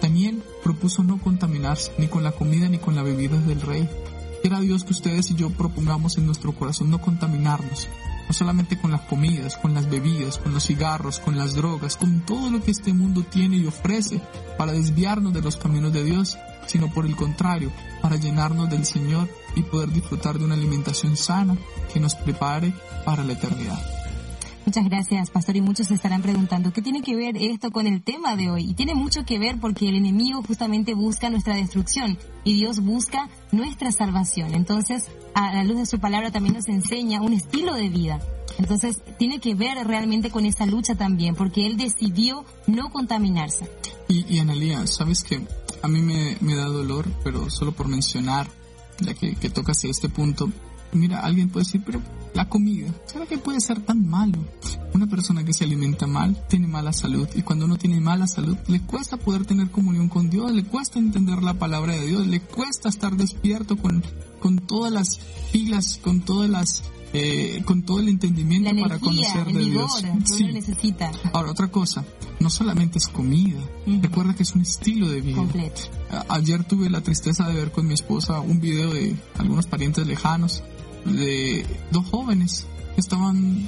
[0.00, 3.86] Daniel propuso no contaminarse ni con la comida ni con la bebida del rey.
[4.40, 7.88] Quiera Dios que ustedes y yo propongamos en nuestro corazón no contaminarnos,
[8.30, 12.20] no solamente con las comidas, con las bebidas, con los cigarros, con las drogas, con
[12.20, 14.20] todo lo que este mundo tiene y ofrece
[14.56, 16.38] para desviarnos de los caminos de Dios,
[16.68, 21.58] sino por el contrario, para llenarnos del Señor y poder disfrutar de una alimentación sana
[21.92, 22.72] que nos prepare
[23.04, 23.99] para la eternidad.
[24.66, 25.56] Muchas gracias, pastor.
[25.56, 28.70] Y muchos se estarán preguntando, ¿qué tiene que ver esto con el tema de hoy?
[28.70, 33.28] Y tiene mucho que ver porque el enemigo justamente busca nuestra destrucción y Dios busca
[33.52, 34.54] nuestra salvación.
[34.54, 38.20] Entonces, a la luz de su palabra también nos enseña un estilo de vida.
[38.58, 43.70] Entonces, tiene que ver realmente con esa lucha también, porque Él decidió no contaminarse.
[44.08, 45.40] Y, y Analia, ¿sabes que
[45.82, 48.48] A mí me, da dolor, pero solo por mencionar,
[49.00, 50.50] ya que, que tocas este punto,
[50.92, 52.00] mira, alguien puede decir, pero
[52.34, 54.38] la comida, ¿será que puede ser tan malo?
[54.94, 58.56] Una persona que se alimenta mal tiene mala salud y cuando uno tiene mala salud
[58.66, 62.40] le cuesta poder tener comunión con Dios, le cuesta entender la palabra de Dios, le
[62.40, 64.02] cuesta estar despierto con,
[64.40, 65.20] con todas las
[65.52, 70.22] pilas, con todas las eh, con todo el entendimiento energía, para conocer de vigor, Dios.
[70.26, 70.44] Sí.
[70.44, 71.10] necesita.
[71.32, 72.04] Ahora, otra cosa,
[72.38, 74.00] no solamente es comida, uh -huh.
[74.02, 75.36] recuerda que es un estilo de vida.
[75.36, 75.80] Completo.
[76.28, 80.62] Ayer tuve la tristeza de ver con mi esposa un video de algunos parientes lejanos
[81.04, 83.66] de dos jóvenes que estaban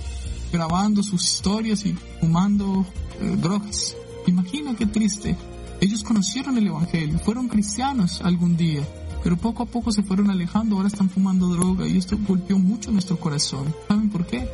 [0.53, 2.85] grabando sus historias y fumando
[3.21, 3.97] eh, drogas.
[4.27, 5.37] Imagina qué triste.
[5.81, 8.83] Ellos conocieron el Evangelio, fueron cristianos algún día,
[9.25, 12.93] pero poco a poco se fueron alejando, ahora están fumando droga y esto golpeó mucho
[12.93, 13.75] nuestro corazón.
[13.89, 14.49] ¿Saben por qué?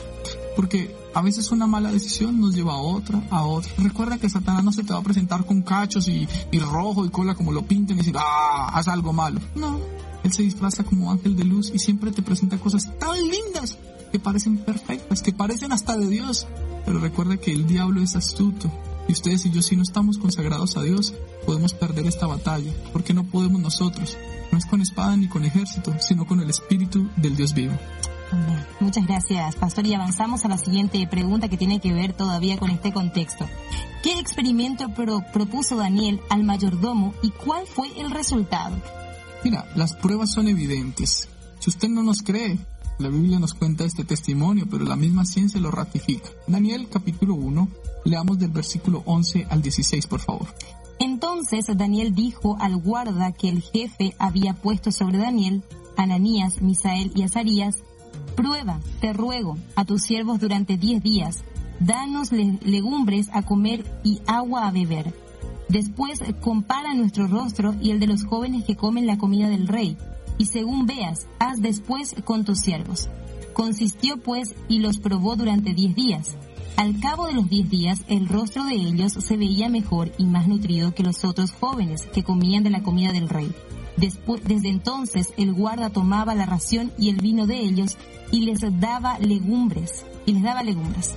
[0.57, 3.71] Porque a veces una mala decisión nos lleva a otra, a otra.
[3.77, 7.11] Recuerda que Satanás no se te va a presentar con cachos y, y rojo y
[7.11, 9.41] cola como lo pinten y decir, ah, haz algo malo.
[9.55, 9.79] No,
[10.29, 13.77] él se disfraza como ángel de luz y siempre te presenta cosas tan lindas
[14.13, 16.47] que parecen perfectas, que parecen hasta de Dios.
[16.87, 18.71] Pero recuerda que el diablo es astuto
[19.09, 21.15] Y ustedes y yo, si no estamos consagrados a Dios,
[21.47, 24.17] podemos perder esta batalla, porque no podemos nosotros.
[24.53, 27.75] No es con espada ni con ejército, sino con el Espíritu del Dios vivo.
[28.81, 29.87] Muchas gracias, Pastor.
[29.87, 33.47] Y avanzamos a la siguiente pregunta que tiene que ver todavía con este contexto.
[34.03, 38.77] ¿Qué experimento pro- propuso Daniel al mayordomo y cuál fue el resultado?
[39.45, 41.29] Mira, las pruebas son evidentes.
[41.61, 42.59] Si usted no nos cree,
[42.99, 46.29] la Biblia nos cuenta este testimonio, pero la misma ciencia lo ratifica.
[46.47, 47.69] Daniel capítulo 1,
[48.05, 50.49] leamos del versículo 11 al 16, por favor.
[50.99, 55.63] Entonces Daniel dijo al guarda que el jefe había puesto sobre Daniel,
[55.97, 57.77] Ananías, Misael y Azarías,
[58.35, 61.45] prueba, te ruego, a tus siervos durante diez días,
[61.79, 65.15] danos le- legumbres a comer y agua a beber.
[65.69, 69.97] Después compara nuestro rostro y el de los jóvenes que comen la comida del rey,
[70.39, 73.09] y según veas, haz después con tus siervos.
[73.53, 76.37] Consistió pues y los probó durante diez días.
[76.77, 80.47] Al cabo de los diez días, el rostro de ellos se veía mejor y más
[80.47, 83.53] nutrido que los otros jóvenes que comían de la comida del rey.
[83.97, 87.97] Despu- desde entonces el guarda tomaba la ración y el vino de ellos
[88.31, 91.17] y les daba legumbres, y les daba legumbres.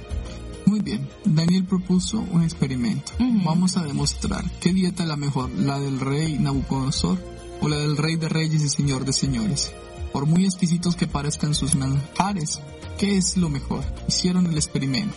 [0.71, 3.11] Muy bien, Daniel propuso un experimento.
[3.43, 7.17] Vamos a demostrar qué dieta es la mejor, la del rey Nabucodonosor
[7.59, 9.73] o la del rey de reyes y señor de señores.
[10.13, 12.61] Por muy exquisitos que parezcan sus manjares,
[12.97, 13.83] ¿qué es lo mejor?
[14.07, 15.13] Hicieron el experimento.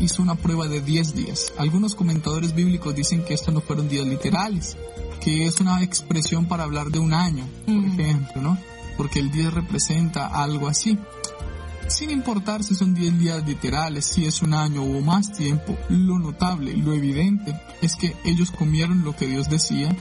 [0.00, 1.54] Hizo una prueba de 10 días.
[1.56, 4.76] Algunos comentadores bíblicos dicen que estos no fueron días literales,
[5.22, 8.58] que es una expresión para hablar de un año, por ejemplo, ¿no?
[8.98, 10.98] Porque el 10 representa algo así.
[11.90, 16.20] Sin importar si son 10 días literales, si es un año o más tiempo, lo
[16.20, 19.94] notable, lo evidente es que ellos comieron lo que Dios decía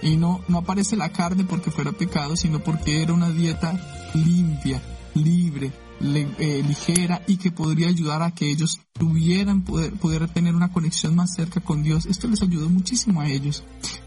[0.00, 3.78] y no, no aparece la carne porque fuera pecado, sino porque era una dieta
[4.14, 4.80] limpia,
[5.12, 5.70] libre,
[6.00, 11.14] eh, ligera y que podría ayudar a que ellos tuvieran poder, poder tener una conexión
[11.14, 12.06] más cerca con Dios.
[12.06, 13.64] Esto les ayudó muchísimo a ellos.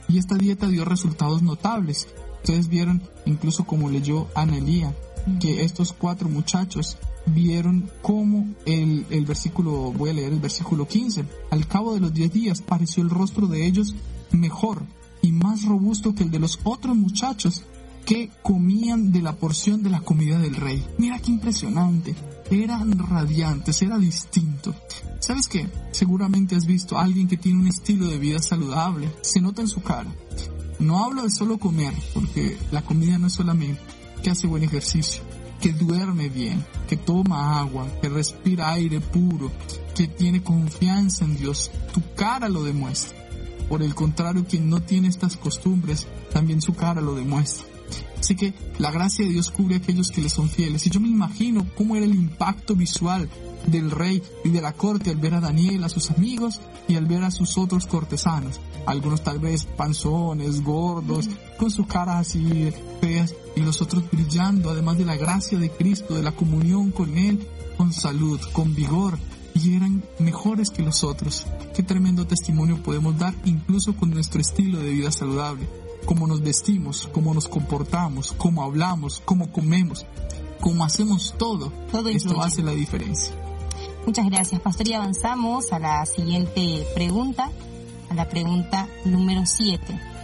[0.07, 2.07] Y esta dieta dio resultados notables.
[2.37, 4.95] Ustedes vieron, incluso como leyó Anelía,
[5.39, 6.97] que estos cuatro muchachos
[7.27, 12.13] vieron cómo el, el versículo, voy a leer el versículo 15, al cabo de los
[12.13, 13.95] 10 días pareció el rostro de ellos
[14.31, 14.83] mejor
[15.21, 17.63] y más robusto que el de los otros muchachos
[18.05, 20.81] que comían de la porción de la comida del rey.
[20.97, 22.15] Mira qué impresionante.
[22.49, 24.73] Eran radiantes, era distinto.
[25.19, 25.67] ¿Sabes qué?
[25.91, 29.11] Seguramente has visto a alguien que tiene un estilo de vida saludable.
[29.21, 30.09] Se nota en su cara.
[30.79, 33.81] No hablo de solo comer, porque la comida no es solamente
[34.23, 35.21] que hace buen ejercicio,
[35.59, 39.51] que duerme bien, que toma agua, que respira aire puro,
[39.95, 41.71] que tiene confianza en Dios.
[41.93, 43.17] Tu cara lo demuestra.
[43.69, 47.65] Por el contrario, quien no tiene estas costumbres, también su cara lo demuestra.
[48.19, 50.85] Así que la gracia de Dios cubre a aquellos que le son fieles.
[50.85, 53.29] Y yo me imagino cómo era el impacto visual
[53.67, 57.05] del rey y de la corte al ver a Daniel, a sus amigos y al
[57.05, 58.59] ver a sus otros cortesanos.
[58.85, 64.97] Algunos tal vez panzones, gordos, con sus caras así feas y los otros brillando, además
[64.97, 67.45] de la gracia de Cristo, de la comunión con Él,
[67.75, 69.17] con salud, con vigor.
[69.53, 71.47] Y eran mejores que los otros.
[71.73, 75.67] Qué tremendo testimonio podemos dar incluso con nuestro estilo de vida saludable
[76.07, 80.05] cómo nos vestimos, cómo nos comportamos, cómo hablamos, cómo comemos,
[80.61, 81.71] cómo hacemos todo.
[81.91, 83.35] Todo Esto hace la diferencia.
[84.05, 84.87] Muchas gracias, Pastor.
[84.87, 87.51] Y avanzamos a la siguiente pregunta,
[88.09, 90.16] a la pregunta número 7.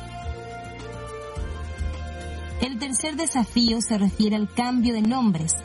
[2.64, 5.56] El tercer desafío se refiere al cambio de nombres.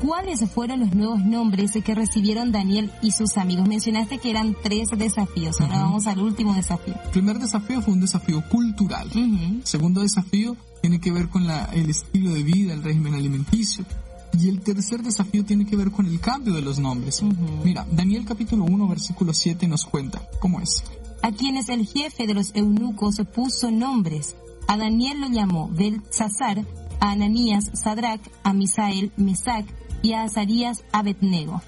[0.00, 3.66] ¿Cuáles fueron los nuevos nombres que recibieron Daniel y sus amigos?
[3.66, 5.60] Mencionaste que eran tres desafíos.
[5.60, 6.94] Ahora vamos al último desafío.
[7.04, 9.08] El primer desafío fue un desafío cultural.
[9.14, 13.84] El segundo desafío tiene que ver con la- el estilo de vida, el régimen alimenticio.
[14.38, 17.22] Y el tercer desafío tiene que ver con el cambio de los nombres.
[17.64, 20.84] Mira, Daniel capítulo 1 versículo 7 nos cuenta cómo es.
[21.22, 24.36] a quienes el jefe de los eunucos puso nombres.
[24.66, 26.64] A Daniel lo llamó Belsasar,
[27.00, 29.66] a Ananías Sadrach, a Misael Mesac
[30.02, 31.62] y a Azarías Abednego.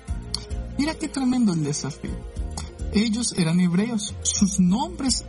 [0.79, 2.11] Mira qué tremendo el desafío.
[2.93, 5.25] Ellos eran hebreos, sus nombres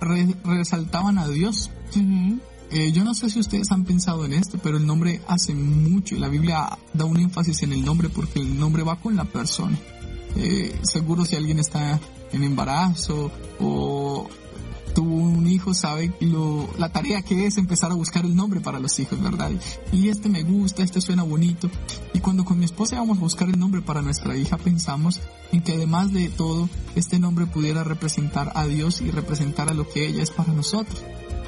[0.00, 1.70] re- resaltaban a Dios.
[2.70, 6.14] Eh, yo no sé si ustedes han pensado en esto, pero el nombre hace mucho
[6.14, 9.24] y la Biblia da un énfasis en el nombre porque el nombre va con la
[9.24, 9.76] persona.
[10.36, 11.98] Eh, seguro si alguien está
[12.32, 14.28] en embarazo o
[14.94, 18.78] tuvo un hijo, sabe lo, la tarea que es empezar a buscar el nombre para
[18.78, 19.50] los hijos, ¿verdad?
[19.92, 21.70] Y este me gusta, este suena bonito.
[22.12, 25.20] Y cuando con mi esposa íbamos a buscar el nombre para nuestra hija, pensamos
[25.52, 29.88] en que además de todo, este nombre pudiera representar a Dios y representar a lo
[29.88, 31.00] que ella es para nosotros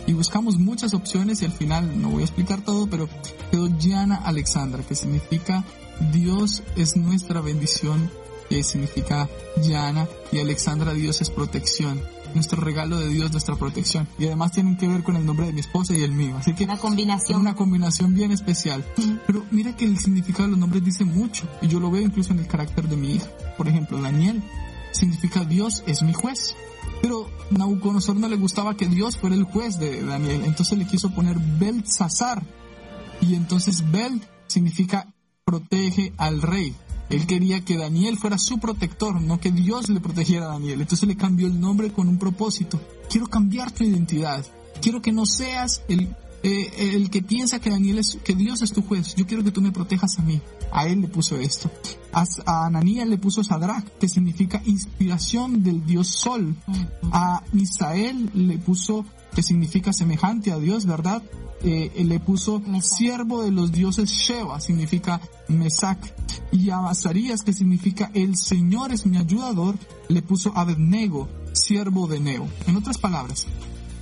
[0.07, 3.09] y buscamos muchas opciones y al final no voy a explicar todo, pero
[3.51, 5.64] quedó Diana Alexandra, que significa
[6.12, 8.11] Dios es nuestra bendición,
[8.49, 12.01] que significa Diana y Alexandra Dios es protección.
[12.35, 14.09] Nuestro regalo de Dios, nuestra protección.
[14.18, 16.37] Y además tienen que ver con el nombre de mi esposa y el mío.
[16.39, 17.41] Así que Una combinación.
[17.41, 18.85] una combinación bien especial.
[19.26, 21.49] Pero mira que el significado de los nombres dice mucho.
[21.61, 23.26] Y yo lo veo incluso en el carácter de mi hija.
[23.57, 24.43] Por ejemplo, Daniel
[24.93, 26.55] significa Dios es mi juez.
[27.01, 30.43] Pero Nabucodonosor no le gustaba que Dios fuera el juez de Daniel.
[30.45, 32.43] Entonces le quiso poner Belsasar.
[33.20, 35.07] Y entonces Bel significa
[35.45, 36.74] protege al rey.
[37.13, 40.81] Él quería que Daniel fuera su protector, no que Dios le protegiera a Daniel.
[40.81, 42.81] Entonces le cambió el nombre con un propósito.
[43.11, 44.45] Quiero cambiar tu identidad.
[44.81, 46.09] Quiero que no seas el,
[46.43, 49.15] eh, el que piensa que Daniel es, que Dios es tu juez.
[49.15, 50.41] Yo quiero que tú me protejas a mí.
[50.73, 51.71] A él le puso esto.
[52.13, 56.57] A, Ananías le puso Sadrach, que significa inspiración del dios Sol.
[57.13, 59.05] A Misael le puso,
[59.35, 61.22] que significa semejante a Dios, ¿verdad?
[61.64, 62.99] Eh, le puso Mesac.
[62.99, 65.99] siervo de los dioses Sheba, significa Mesac.
[66.51, 69.76] Y a Azarías, que significa el Señor es mi ayudador,
[70.09, 72.49] le puso Abednego, siervo de Neo.
[72.66, 73.47] En otras palabras,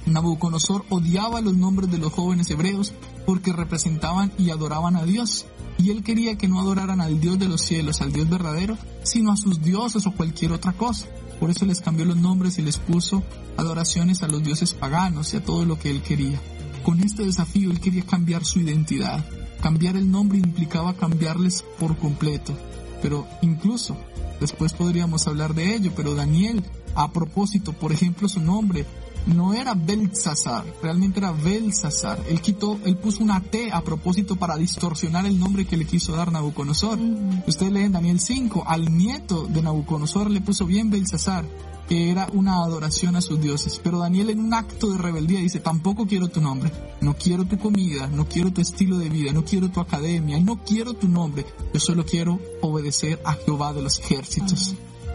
[0.06, 2.92] Nabucodonosor odiaba los nombres de los jóvenes hebreos
[3.26, 5.46] porque representaban y adoraban a Dios.
[5.78, 9.32] Y él quería que no adoraran al Dios de los cielos, al Dios verdadero, sino
[9.32, 11.06] a sus dioses o cualquier otra cosa.
[11.40, 13.24] Por eso les cambió los nombres y les puso
[13.56, 16.38] adoraciones a los dioses paganos y a todo lo que él quería.
[16.84, 19.24] Con este desafío él quería cambiar su identidad.
[19.62, 22.54] Cambiar el nombre implicaba cambiarles por completo.
[23.00, 23.96] Pero incluso,
[24.38, 26.62] después podríamos hablar de ello, pero Daniel,
[26.94, 28.84] a propósito, por ejemplo, su nombre
[29.26, 32.22] no era Belsasar, realmente era Belsasar.
[32.28, 36.12] Él quitó, él puso una T a propósito para distorsionar el nombre que le quiso
[36.16, 36.98] dar Nabucodonosor.
[37.46, 41.44] Usted lee en Daniel 5, al nieto de Nabucodonosor le puso bien Belsasar,
[41.88, 43.80] que era una adoración a sus dioses.
[43.82, 47.58] Pero Daniel en un acto de rebeldía dice, tampoco quiero tu nombre, no quiero tu
[47.58, 51.44] comida, no quiero tu estilo de vida, no quiero tu academia, no quiero tu nombre,
[51.72, 54.74] yo solo quiero obedecer a Jehová de los ejércitos.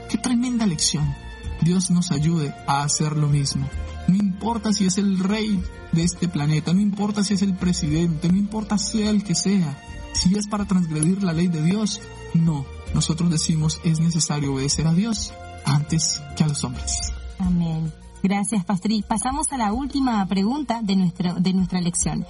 [0.09, 1.15] Qué tremenda lección.
[1.61, 3.67] Dios nos ayude a hacer lo mismo.
[4.07, 8.29] No importa si es el rey de este planeta, no importa si es el presidente,
[8.29, 9.77] no importa sea el que sea.
[10.13, 12.01] Si es para transgredir la ley de Dios,
[12.33, 12.65] no.
[12.93, 15.33] Nosotros decimos es necesario obedecer a Dios
[15.65, 17.13] antes que a los hombres.
[17.39, 17.91] Amén.
[18.23, 18.91] Gracias, Pastor.
[19.07, 22.25] Pasamos a la última pregunta de, nuestro, de nuestra lección.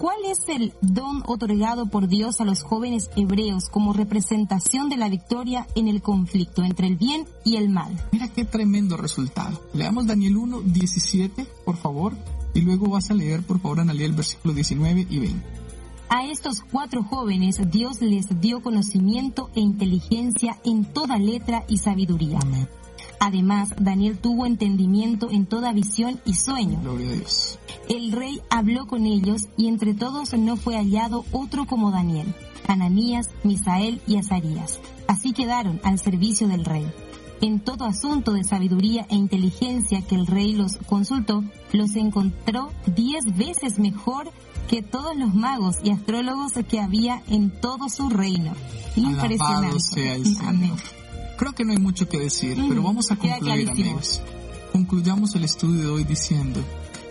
[0.00, 5.10] ¿Cuál es el don otorgado por Dios a los jóvenes hebreos como representación de la
[5.10, 8.02] victoria en el conflicto entre el bien y el mal?
[8.10, 9.60] Mira qué tremendo resultado.
[9.74, 12.16] Leamos Daniel 1, 17, por favor,
[12.54, 15.46] y luego vas a leer, por favor, Analia, el versículo 19 y 20.
[16.08, 22.38] A estos cuatro jóvenes Dios les dio conocimiento e inteligencia en toda letra y sabiduría.
[22.40, 22.66] Amén.
[23.20, 26.80] Además, Daniel tuvo entendimiento en toda visión y sueño.
[26.82, 27.58] Gloria a Dios.
[27.88, 32.34] El rey habló con ellos y entre todos no fue hallado otro como Daniel,
[32.66, 34.80] Ananías, Misael y Azarías.
[35.06, 36.86] Así quedaron al servicio del rey.
[37.42, 43.24] En todo asunto de sabiduría e inteligencia que el rey los consultó, los encontró diez
[43.36, 44.30] veces mejor
[44.68, 48.52] que todos los magos y astrólogos que había en todo su reino.
[48.96, 49.44] Impresionante.
[49.44, 50.72] Alabado sea el Amén.
[51.40, 54.20] Creo que no hay mucho que decir, Mm, pero vamos a concluir, amigos.
[54.72, 56.62] Concluyamos el estudio de hoy diciendo,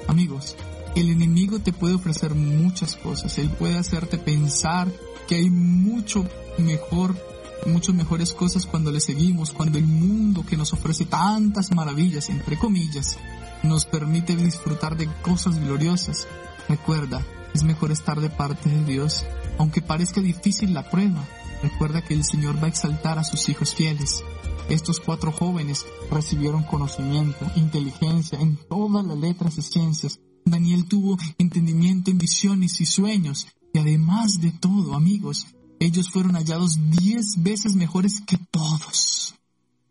[0.07, 0.55] amigos,
[0.95, 3.39] el enemigo te puede ofrecer muchas cosas.
[3.39, 4.87] Él puede hacerte pensar
[5.27, 6.27] que hay mucho
[6.59, 7.17] mejor,
[7.65, 12.55] muchas mejores cosas cuando le seguimos, cuando el mundo que nos ofrece tantas maravillas, entre
[12.55, 13.17] comillas,
[13.63, 16.27] nos permite disfrutar de cosas gloriosas.
[16.67, 17.25] Recuerda,
[17.55, 19.25] es mejor estar de parte de Dios,
[19.57, 21.25] aunque parezca difícil la prueba.
[21.61, 24.23] Recuerda que el Señor va a exaltar a sus hijos fieles.
[24.69, 30.19] Estos cuatro jóvenes recibieron conocimiento, inteligencia en todas las letras y ciencias.
[30.45, 33.47] Daniel tuvo entendimiento en visiones y sueños.
[33.73, 35.47] Y además de todo, amigos,
[35.79, 39.35] ellos fueron hallados diez veces mejores que todos.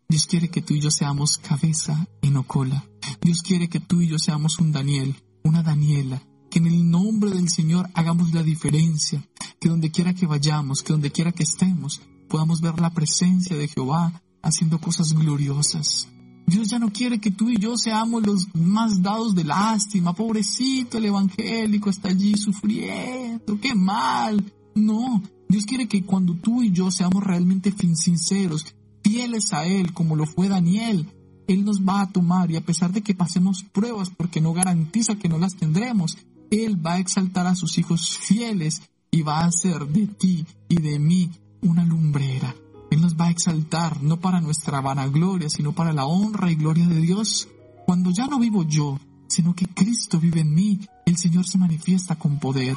[0.07, 2.83] Dios quiere que tú y yo seamos cabeza y no cola.
[3.21, 7.31] Dios quiere que tú y yo seamos un Daniel, una Daniela, que en el nombre
[7.31, 9.23] del Señor hagamos la diferencia,
[9.59, 13.67] que donde quiera que vayamos, que donde quiera que estemos, podamos ver la presencia de
[13.67, 16.07] Jehová haciendo cosas gloriosas.
[16.49, 20.13] Dios ya no quiere que tú y yo seamos los más dados de lástima.
[20.13, 24.51] Pobrecito, el evangélico está allí sufriendo, qué mal.
[24.73, 28.65] No, Dios quiere que cuando tú y yo seamos realmente sinceros,
[29.03, 31.07] fieles a Él, como lo fue Daniel,
[31.47, 35.15] Él nos va a tomar y a pesar de que pasemos pruebas, porque no garantiza
[35.15, 36.17] que no las tendremos,
[36.51, 38.81] Él va a exaltar a sus hijos fieles
[39.11, 41.31] y va a hacer de ti y de mí
[41.61, 42.55] una lumbrera.
[42.91, 46.87] Él nos va a exaltar no para nuestra vanagloria, sino para la honra y gloria
[46.87, 47.47] de Dios.
[47.85, 52.15] Cuando ya no vivo yo, sino que Cristo vive en mí, el Señor se manifiesta
[52.15, 52.75] con poder.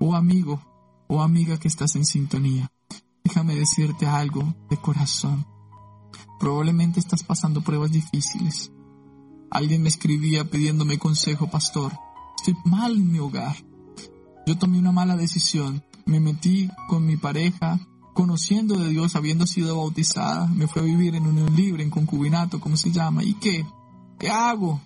[0.00, 0.60] Oh amigo,
[1.08, 2.70] oh amiga que estás en sintonía,
[3.24, 5.46] déjame decirte algo de corazón.
[6.38, 8.72] Probablemente estás pasando pruebas difíciles.
[9.50, 11.92] Alguien me escribía pidiéndome consejo, pastor.
[12.46, 13.56] Estoy mal en mi hogar.
[14.46, 15.82] Yo tomé una mala decisión.
[16.04, 17.80] Me metí con mi pareja,
[18.14, 20.46] conociendo de Dios, habiendo sido bautizada.
[20.46, 23.24] Me fui a vivir en unión libre, en concubinato, como se llama.
[23.24, 23.66] ¿Y qué?
[24.20, 24.80] ¿Qué hago?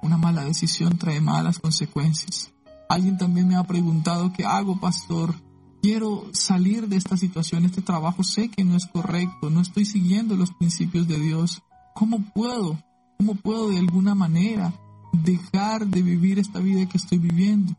[0.00, 2.50] Una mala decisión trae malas consecuencias.
[2.88, 5.34] Alguien también me ha preguntado, ¿qué hago, pastor?
[5.82, 10.34] Quiero salir de esta situación, este trabajo sé que no es correcto, no estoy siguiendo
[10.34, 11.62] los principios de Dios.
[11.94, 12.82] ¿Cómo puedo?
[13.18, 14.72] ¿Cómo puedo de alguna manera
[15.12, 17.74] dejar de vivir esta vida que estoy viviendo?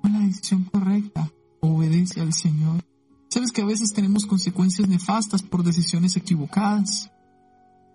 [0.00, 1.30] ¿Cuál es la decisión correcta?
[1.60, 2.84] Obedece al Señor.
[3.28, 7.10] ¿Sabes que a veces tenemos consecuencias nefastas por decisiones equivocadas?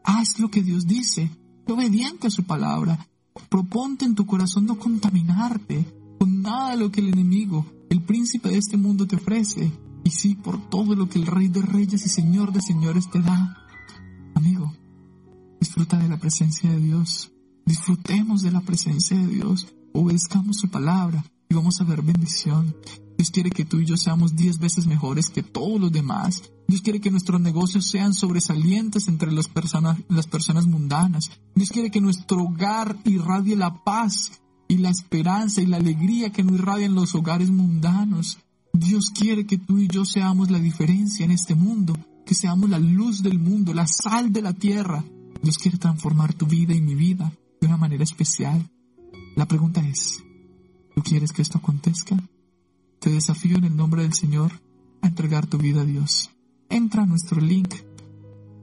[0.03, 1.29] Haz lo que Dios dice,
[1.67, 3.07] obediente a su palabra.
[3.49, 5.85] Proponte en tu corazón no contaminarte
[6.19, 9.71] con nada de lo que el enemigo, el príncipe de este mundo te ofrece,
[10.03, 13.19] y sí por todo lo que el Rey de Reyes y Señor de Señores te
[13.19, 13.57] da.
[14.33, 14.73] Amigo,
[15.59, 17.31] Disfruta de la presencia de Dios.
[17.67, 19.67] Disfrutemos de la presencia de Dios.
[19.91, 22.73] Obedezcamos su palabra y vamos a ver bendición.
[23.17, 26.43] Dios quiere que tú y yo seamos diez veces mejores que todos los demás.
[26.69, 31.29] Dios quiere que nuestros negocios sean sobresalientes entre las personas, las personas mundanas.
[31.55, 34.39] Dios quiere que nuestro hogar irradie la paz
[34.69, 38.37] y la esperanza y la alegría que no irradian los hogares mundanos.
[38.71, 42.79] Dios quiere que tú y yo seamos la diferencia en este mundo, que seamos la
[42.79, 45.03] luz del mundo, la sal de la tierra,
[45.43, 48.69] Dios quiere transformar tu vida y mi vida de una manera especial.
[49.35, 50.23] La pregunta es,
[50.95, 52.17] ¿tú quieres que esto acontezca?
[52.99, 54.51] Te desafío en el nombre del Señor
[55.01, 56.31] a entregar tu vida a Dios.
[56.69, 57.73] Entra a nuestro link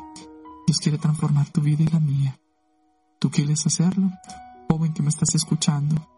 [0.66, 2.38] Dios quiere transformar tu vida y la mía.
[3.18, 4.10] ¿Tú quieres hacerlo?
[4.70, 6.08] Joven que me estás escuchando,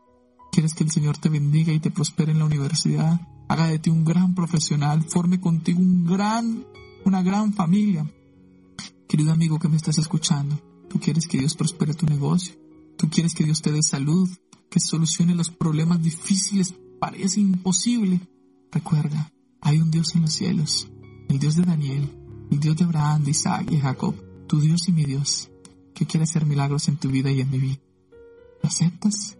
[0.52, 3.20] ¿quieres que el Señor te bendiga y te prospere en la universidad?
[3.48, 6.64] Haga de ti un gran profesional, forme contigo un gran,
[7.04, 8.06] una gran familia
[9.18, 10.56] Querido amigo que me estás escuchando,
[10.88, 12.54] tú quieres que Dios prospere tu negocio,
[12.96, 14.30] tú quieres que Dios te dé salud,
[14.70, 18.20] que solucione los problemas difíciles, parece imposible.
[18.70, 20.88] Recuerda, hay un Dios en los cielos,
[21.28, 22.08] el Dios de Daniel,
[22.52, 24.14] el Dios de Abraham, de Isaac y Jacob,
[24.46, 25.50] tu Dios y mi Dios,
[25.96, 27.80] que quiere hacer milagros en tu vida y en mi vida.
[28.62, 29.36] ¿Lo aceptas?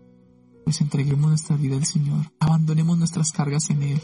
[0.64, 4.02] Pues entreguemos nuestra vida al Señor, abandonemos nuestras cargas en Él.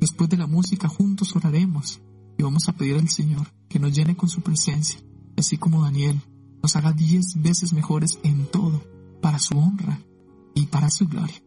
[0.00, 2.00] Después de la música juntos oraremos
[2.36, 4.98] y vamos a pedir al Señor que nos llene con su presencia,
[5.36, 6.20] así como Daniel
[6.62, 8.82] nos haga diez veces mejores en todo,
[9.20, 9.98] para su honra
[10.54, 11.42] y para su gloria.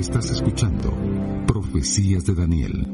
[0.00, 0.94] Estás escuchando
[1.46, 2.89] Profecías de Daniel.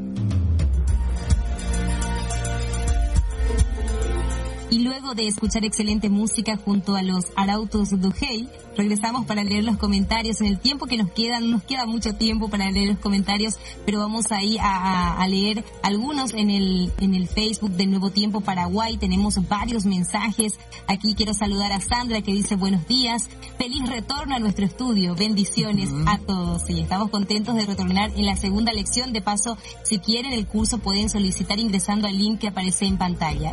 [4.87, 10.39] Luego de escuchar excelente música junto a los Arautos Duhey, regresamos para leer los comentarios.
[10.39, 13.55] En el tiempo que nos queda, no nos queda mucho tiempo para leer los comentarios,
[13.85, 18.11] pero vamos ahí a, a, a leer algunos en el, en el Facebook de Nuevo
[18.11, 18.97] Tiempo Paraguay.
[18.97, 20.53] Tenemos varios mensajes.
[20.87, 23.29] Aquí quiero saludar a Sandra que dice buenos días.
[23.57, 25.15] Feliz retorno a nuestro estudio.
[25.15, 26.69] Bendiciones a todos.
[26.69, 29.11] Y estamos contentos de retornar en la segunda lección.
[29.11, 33.51] De paso, si quieren el curso pueden solicitar ingresando al link que aparece en pantalla.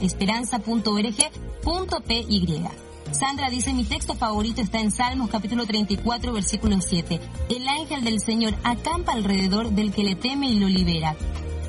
[1.25, 2.85] esperanza.org.py.
[3.13, 7.21] Sandra dice, mi texto favorito está en Salmos capítulo 34, versículo 7.
[7.49, 11.15] El ángel del Señor acampa alrededor del que le teme y lo libera.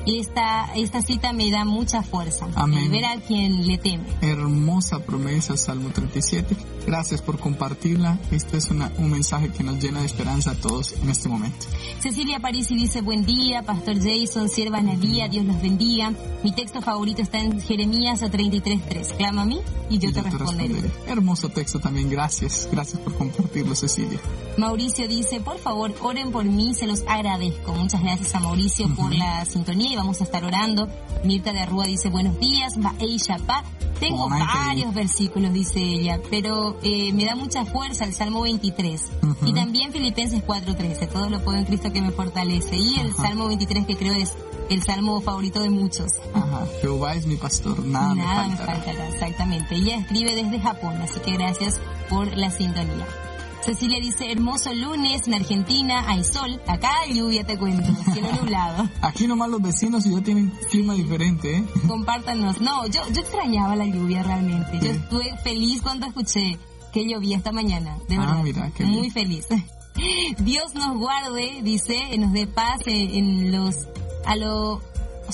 [0.06, 2.46] Esta, esta cita me da mucha fuerza.
[2.54, 2.84] Amén.
[2.84, 4.04] Libera a quien le teme.
[4.20, 6.56] Hermosa promesa, Salmo 37.
[6.86, 8.18] Gracias por compartirla.
[8.30, 11.66] Este es una, un mensaje que nos llena de esperanza a todos en este momento.
[11.98, 16.12] Cecilia Parisi dice, buen día, Pastor Jason, sierva Nadia, Dios los bendiga.
[16.44, 19.16] Mi texto favorito está en Jeremías 33.3.
[19.16, 19.58] Clama a mí
[19.90, 20.88] y yo, Y te responderé.
[21.08, 22.08] Hermoso texto también.
[22.08, 22.68] Gracias.
[22.70, 24.20] Gracias por compartirlo, Cecilia.
[24.56, 27.72] Mauricio dice, por favor, oren por mí, se los agradezco.
[27.72, 30.88] Muchas gracias a Mauricio por la sintonía vamos a estar orando.
[31.24, 32.74] Mirta de Arrua dice, buenos días,
[33.46, 33.64] Pa.
[33.98, 39.46] Tengo varios versículos, dice ella, pero eh, me da mucha fuerza el Salmo 23 Ujú.
[39.46, 42.76] y también Filipenses 4.13, todo lo puedo en Cristo que me fortalece.
[42.76, 43.22] Y el Ajá.
[43.22, 44.34] Salmo 23 que creo es
[44.68, 46.12] el salmo favorito de muchos.
[46.34, 46.66] Ajá.
[46.82, 47.78] Jehová es mi pastor.
[47.86, 48.74] Nada, Nada me me faltará.
[48.82, 49.74] faltará, exactamente.
[49.76, 51.80] Ella escribe desde Japón, así que gracias
[52.10, 53.06] por la sintonía.
[53.66, 58.88] Cecilia dice, hermoso lunes en Argentina, hay sol, acá hay lluvia, te cuento, cielo nublado.
[59.02, 61.64] Aquí nomás los vecinos ya tienen clima diferente, ¿eh?
[61.88, 62.60] Compártanos.
[62.60, 64.78] No, yo, yo extrañaba la lluvia realmente.
[64.80, 66.56] Yo estuve feliz cuando escuché
[66.92, 68.42] que llovía esta mañana, de Ah, verdad.
[68.44, 69.12] mira, qué Muy bien.
[69.12, 69.46] feliz.
[70.38, 73.88] Dios nos guarde, dice, nos dé paz eh, en los,
[74.26, 74.80] a los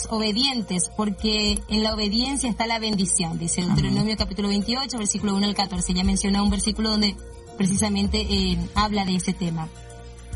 [0.08, 5.54] obedientes, porque en la obediencia está la bendición, dice Deuteronomio capítulo 28, versículo 1 al
[5.54, 5.92] 14.
[5.94, 7.14] Ya menciona un versículo donde
[7.56, 9.68] precisamente eh, habla de ese tema.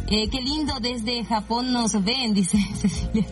[0.09, 3.27] Eh, qué lindo desde Japón nos ven, dice Cecilia.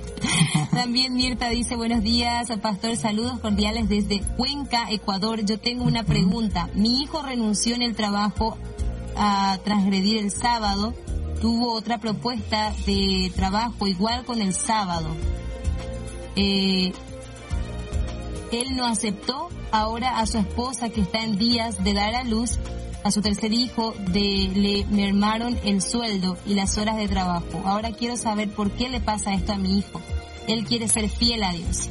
[0.72, 5.44] También Mirta dice, buenos días, pastor, saludos cordiales desde Cuenca, Ecuador.
[5.44, 6.68] Yo tengo una pregunta.
[6.74, 8.58] Mi hijo renunció en el trabajo
[9.16, 10.94] a transgredir el sábado.
[11.40, 15.08] Tuvo otra propuesta de trabajo igual con el sábado.
[16.34, 16.92] Eh,
[18.50, 19.48] él no aceptó.
[19.70, 22.60] Ahora a su esposa que está en días de dar a luz,
[23.04, 27.62] a su tercer hijo, de, le mermaron el sueldo y las horas de trabajo.
[27.66, 30.00] Ahora quiero saber por qué le pasa esto a mi hijo.
[30.48, 31.90] Él quiere ser fiel a Dios.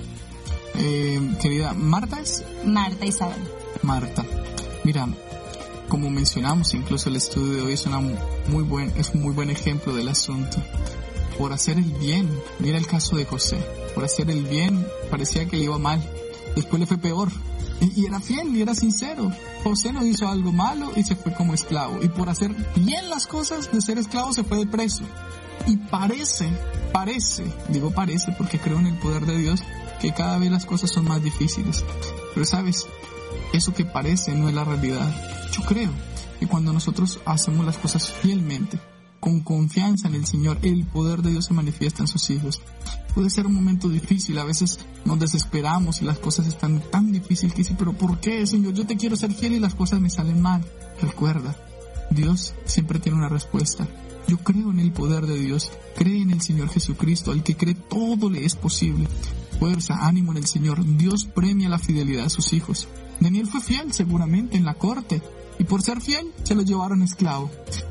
[0.75, 2.43] Eh, querida, ¿Marta es?
[2.65, 3.41] Marta Isabel.
[3.83, 4.25] Marta.
[4.83, 5.07] Mira,
[5.87, 9.51] como mencionamos, incluso el estudio de hoy es, una muy buen, es un muy buen
[9.51, 10.57] ejemplo del asunto.
[11.37, 13.57] Por hacer el bien, mira el caso de José,
[13.93, 16.01] por hacer el bien parecía que le iba mal,
[16.55, 17.29] después le fue peor,
[17.95, 19.31] y, era fiel y era sincero.
[19.63, 21.99] José no hizo algo malo y se fue como esclavo.
[22.01, 25.03] Y por hacer bien las cosas de ser esclavo se fue de preso.
[25.67, 26.49] Y parece,
[26.91, 29.61] parece, digo parece porque creo en el poder de Dios,
[29.99, 31.83] que cada vez las cosas son más difíciles.
[32.33, 32.87] Pero sabes,
[33.53, 35.09] eso que parece no es la realidad.
[35.51, 35.91] Yo creo
[36.39, 38.79] que cuando nosotros hacemos las cosas fielmente,
[39.23, 42.61] con confianza en el Señor, el poder de Dios se manifiesta en sus hijos.
[43.15, 47.53] Puede ser un momento difícil, a veces nos desesperamos y las cosas están tan difíciles
[47.53, 48.73] que dice, pero ¿por qué, Señor?
[48.73, 50.61] Yo te quiero ser fiel y las cosas me salen mal.
[51.01, 51.55] Recuerda,
[52.11, 53.87] Dios siempre tiene una respuesta.
[54.27, 57.75] Yo creo en el poder de Dios, cree en el Señor Jesucristo, al que cree
[57.75, 59.07] todo le es posible.
[59.57, 62.89] Fuerza, ánimo en el Señor, Dios premia la fidelidad de sus hijos.
[63.23, 65.21] Daniel fue fiel seguramente en la corte,
[65.59, 67.49] y por ser fiel se lo llevaron esclavo.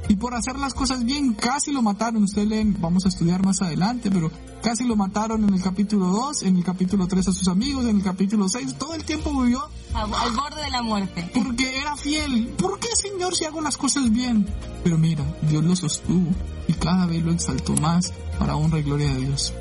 [0.08, 2.24] Y por hacer las cosas bien casi lo mataron.
[2.24, 4.30] Ustedes leen, vamos a estudiar más adelante, pero
[4.62, 7.96] casi lo mataron en el capítulo 2, en el capítulo 3 a sus amigos, en
[7.96, 8.74] el capítulo 6.
[8.78, 9.62] Todo el tiempo vivió
[9.94, 11.30] al borde de la muerte.
[11.32, 12.48] Porque era fiel.
[12.58, 14.46] ¿Por qué, Señor, si hago las cosas bien?
[14.84, 16.30] Pero mira, Dios lo sostuvo
[16.68, 19.54] y cada vez lo exaltó más para honra y gloria de Dios.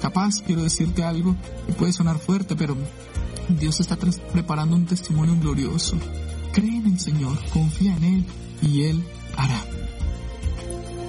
[0.00, 2.76] Capaz quiero decirte algo que puede sonar fuerte, pero
[3.48, 5.96] Dios está preparando un testimonio glorioso
[6.52, 8.24] Cree en el Señor, confía en Él
[8.62, 9.04] y Él
[9.36, 9.64] hará.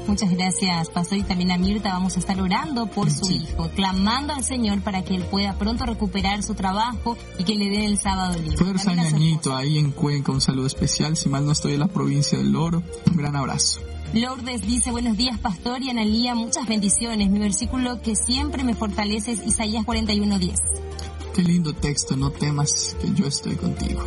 [0.08, 1.94] Muchas gracias, Pastor, y también a Mirta.
[1.94, 5.86] Vamos a estar orando por su hijo, clamando al Señor para que él pueda pronto
[5.86, 8.58] recuperar su trabajo y que le den el sábado libre.
[8.58, 11.16] Fuerza, ñañito, ahí en Cuenca, un saludo especial.
[11.16, 13.82] Si mal no estoy en la provincia del Loro, un gran abrazo.
[14.14, 17.30] Lourdes dice, buenos días, Pastor y Analía, muchas bendiciones.
[17.30, 20.56] Mi versículo que siempre me fortalece es Isaías 41.10.
[21.34, 24.02] Qué lindo texto, no temas que yo estoy contigo.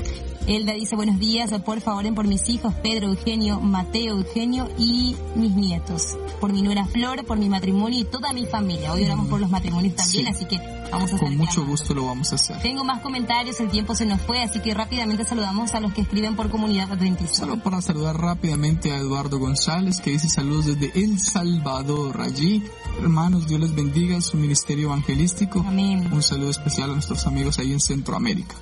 [0.47, 5.53] Elda dice buenos días, por favor, por mis hijos Pedro, Eugenio, Mateo, Eugenio y mis
[5.53, 6.17] nietos.
[6.41, 8.93] Por mi nuera Flor, por mi matrimonio y toda mi familia.
[8.93, 10.59] Hoy oramos por los matrimonios también, así que
[10.93, 12.61] vamos a Con mucho gusto lo vamos a hacer.
[12.61, 16.03] Tengo más comentarios, el tiempo se nos fue, así que rápidamente saludamos a los que
[16.03, 17.35] escriben por comunidad adventista.
[17.35, 22.21] Solo para saludar rápidamente a Eduardo González, que dice saludos desde El Salvador.
[22.21, 22.63] Allí,
[23.01, 25.65] hermanos, Dios les bendiga su ministerio evangelístico.
[25.67, 26.09] Amén.
[26.13, 28.55] Un saludo especial a nuestros amigos ahí en Centroamérica.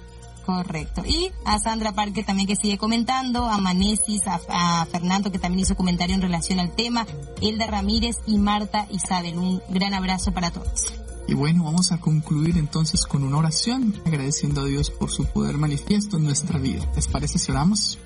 [0.45, 1.05] Correcto.
[1.07, 5.77] Y a Sandra Parker también que sigue comentando, a Manesis, a, Fernando que también hizo
[5.77, 7.07] comentario en relación al tema,
[7.41, 9.39] Elda Ramírez y Marta Isabel.
[9.39, 11.00] Un gran abrazo para todos.
[11.31, 15.59] Y bueno, vamos a concluir entonces con una oración, agradeciendo a Dios por su poder
[15.59, 16.91] manifiesto en nuestra vida.
[16.97, 18.01] ¿Les parece si oramos?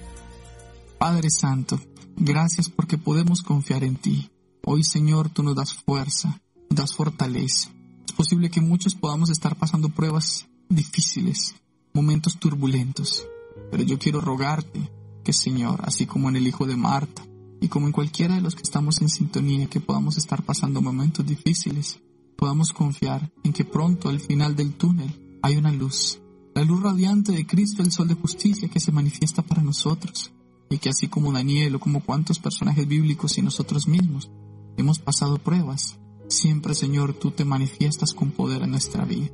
[0.99, 1.81] Padre Santo,
[2.19, 4.31] gracias porque podemos confiar en ti.
[4.63, 7.71] Hoy, Señor, tú nos das fuerza, das fortaleza.
[8.07, 11.55] Es posible que muchos podamos estar pasando pruebas difíciles,
[11.95, 13.27] momentos turbulentos,
[13.71, 14.93] pero yo quiero rogarte
[15.25, 17.23] que Señor, así como en el hijo de Marta,
[17.59, 21.25] y como en cualquiera de los que estamos en sintonía, que podamos estar pasando momentos
[21.25, 22.01] difíciles,
[22.37, 26.21] podamos confiar en que pronto al final del túnel hay una luz,
[26.55, 30.33] la luz radiante de Cristo, el sol de justicia que se manifiesta para nosotros,
[30.71, 34.31] y que así como Daniel o como cuantos personajes bíblicos y nosotros mismos
[34.77, 39.31] hemos pasado pruebas, siempre Señor tú te manifiestas con poder en nuestra vida.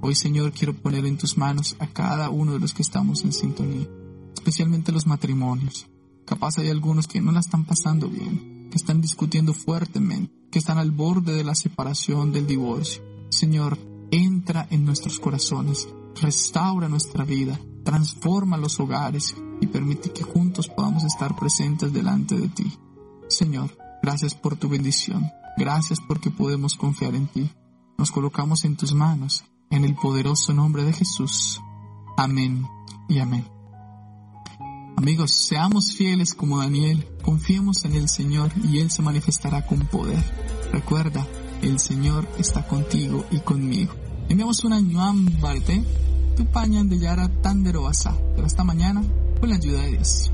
[0.00, 3.32] Hoy, Señor, quiero poner en tus manos a cada uno de los que estamos en
[3.32, 3.86] sintonía,
[4.34, 5.86] especialmente los matrimonios.
[6.24, 10.78] Capaz hay algunos que no la están pasando bien, que están discutiendo fuertemente, que están
[10.78, 13.02] al borde de la separación, del divorcio.
[13.30, 13.78] Señor,
[14.10, 15.88] entra en nuestros corazones,
[16.20, 22.48] restaura nuestra vida, transforma los hogares y permite que juntos podamos estar presentes delante de
[22.48, 22.70] ti.
[23.28, 27.50] Señor, gracias por tu bendición, gracias porque podemos confiar en ti.
[27.96, 31.60] Nos colocamos en tus manos en el poderoso nombre de Jesús.
[32.18, 32.66] Amén
[33.08, 33.61] y amén.
[34.96, 40.22] Amigos, seamos fieles como Daniel, confiemos en el Señor y Él se manifestará con poder.
[40.72, 41.26] Recuerda,
[41.62, 43.94] el Señor está contigo y conmigo.
[44.28, 45.00] Enviamos un año
[45.40, 45.82] Barte,
[46.36, 48.16] tu pañan de Yara Tanderoasa.
[48.34, 49.02] Pero hasta mañana,
[49.40, 50.30] con la ayuda de Dios.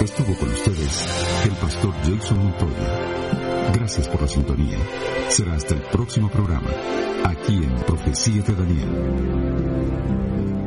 [0.00, 1.08] Estuvo con ustedes
[1.44, 3.19] el pastor Jason Montoya.
[3.72, 4.78] Gracias por la sintonía.
[5.28, 6.70] Será hasta el próximo programa,
[7.24, 10.59] aquí en Profecía de Daniel.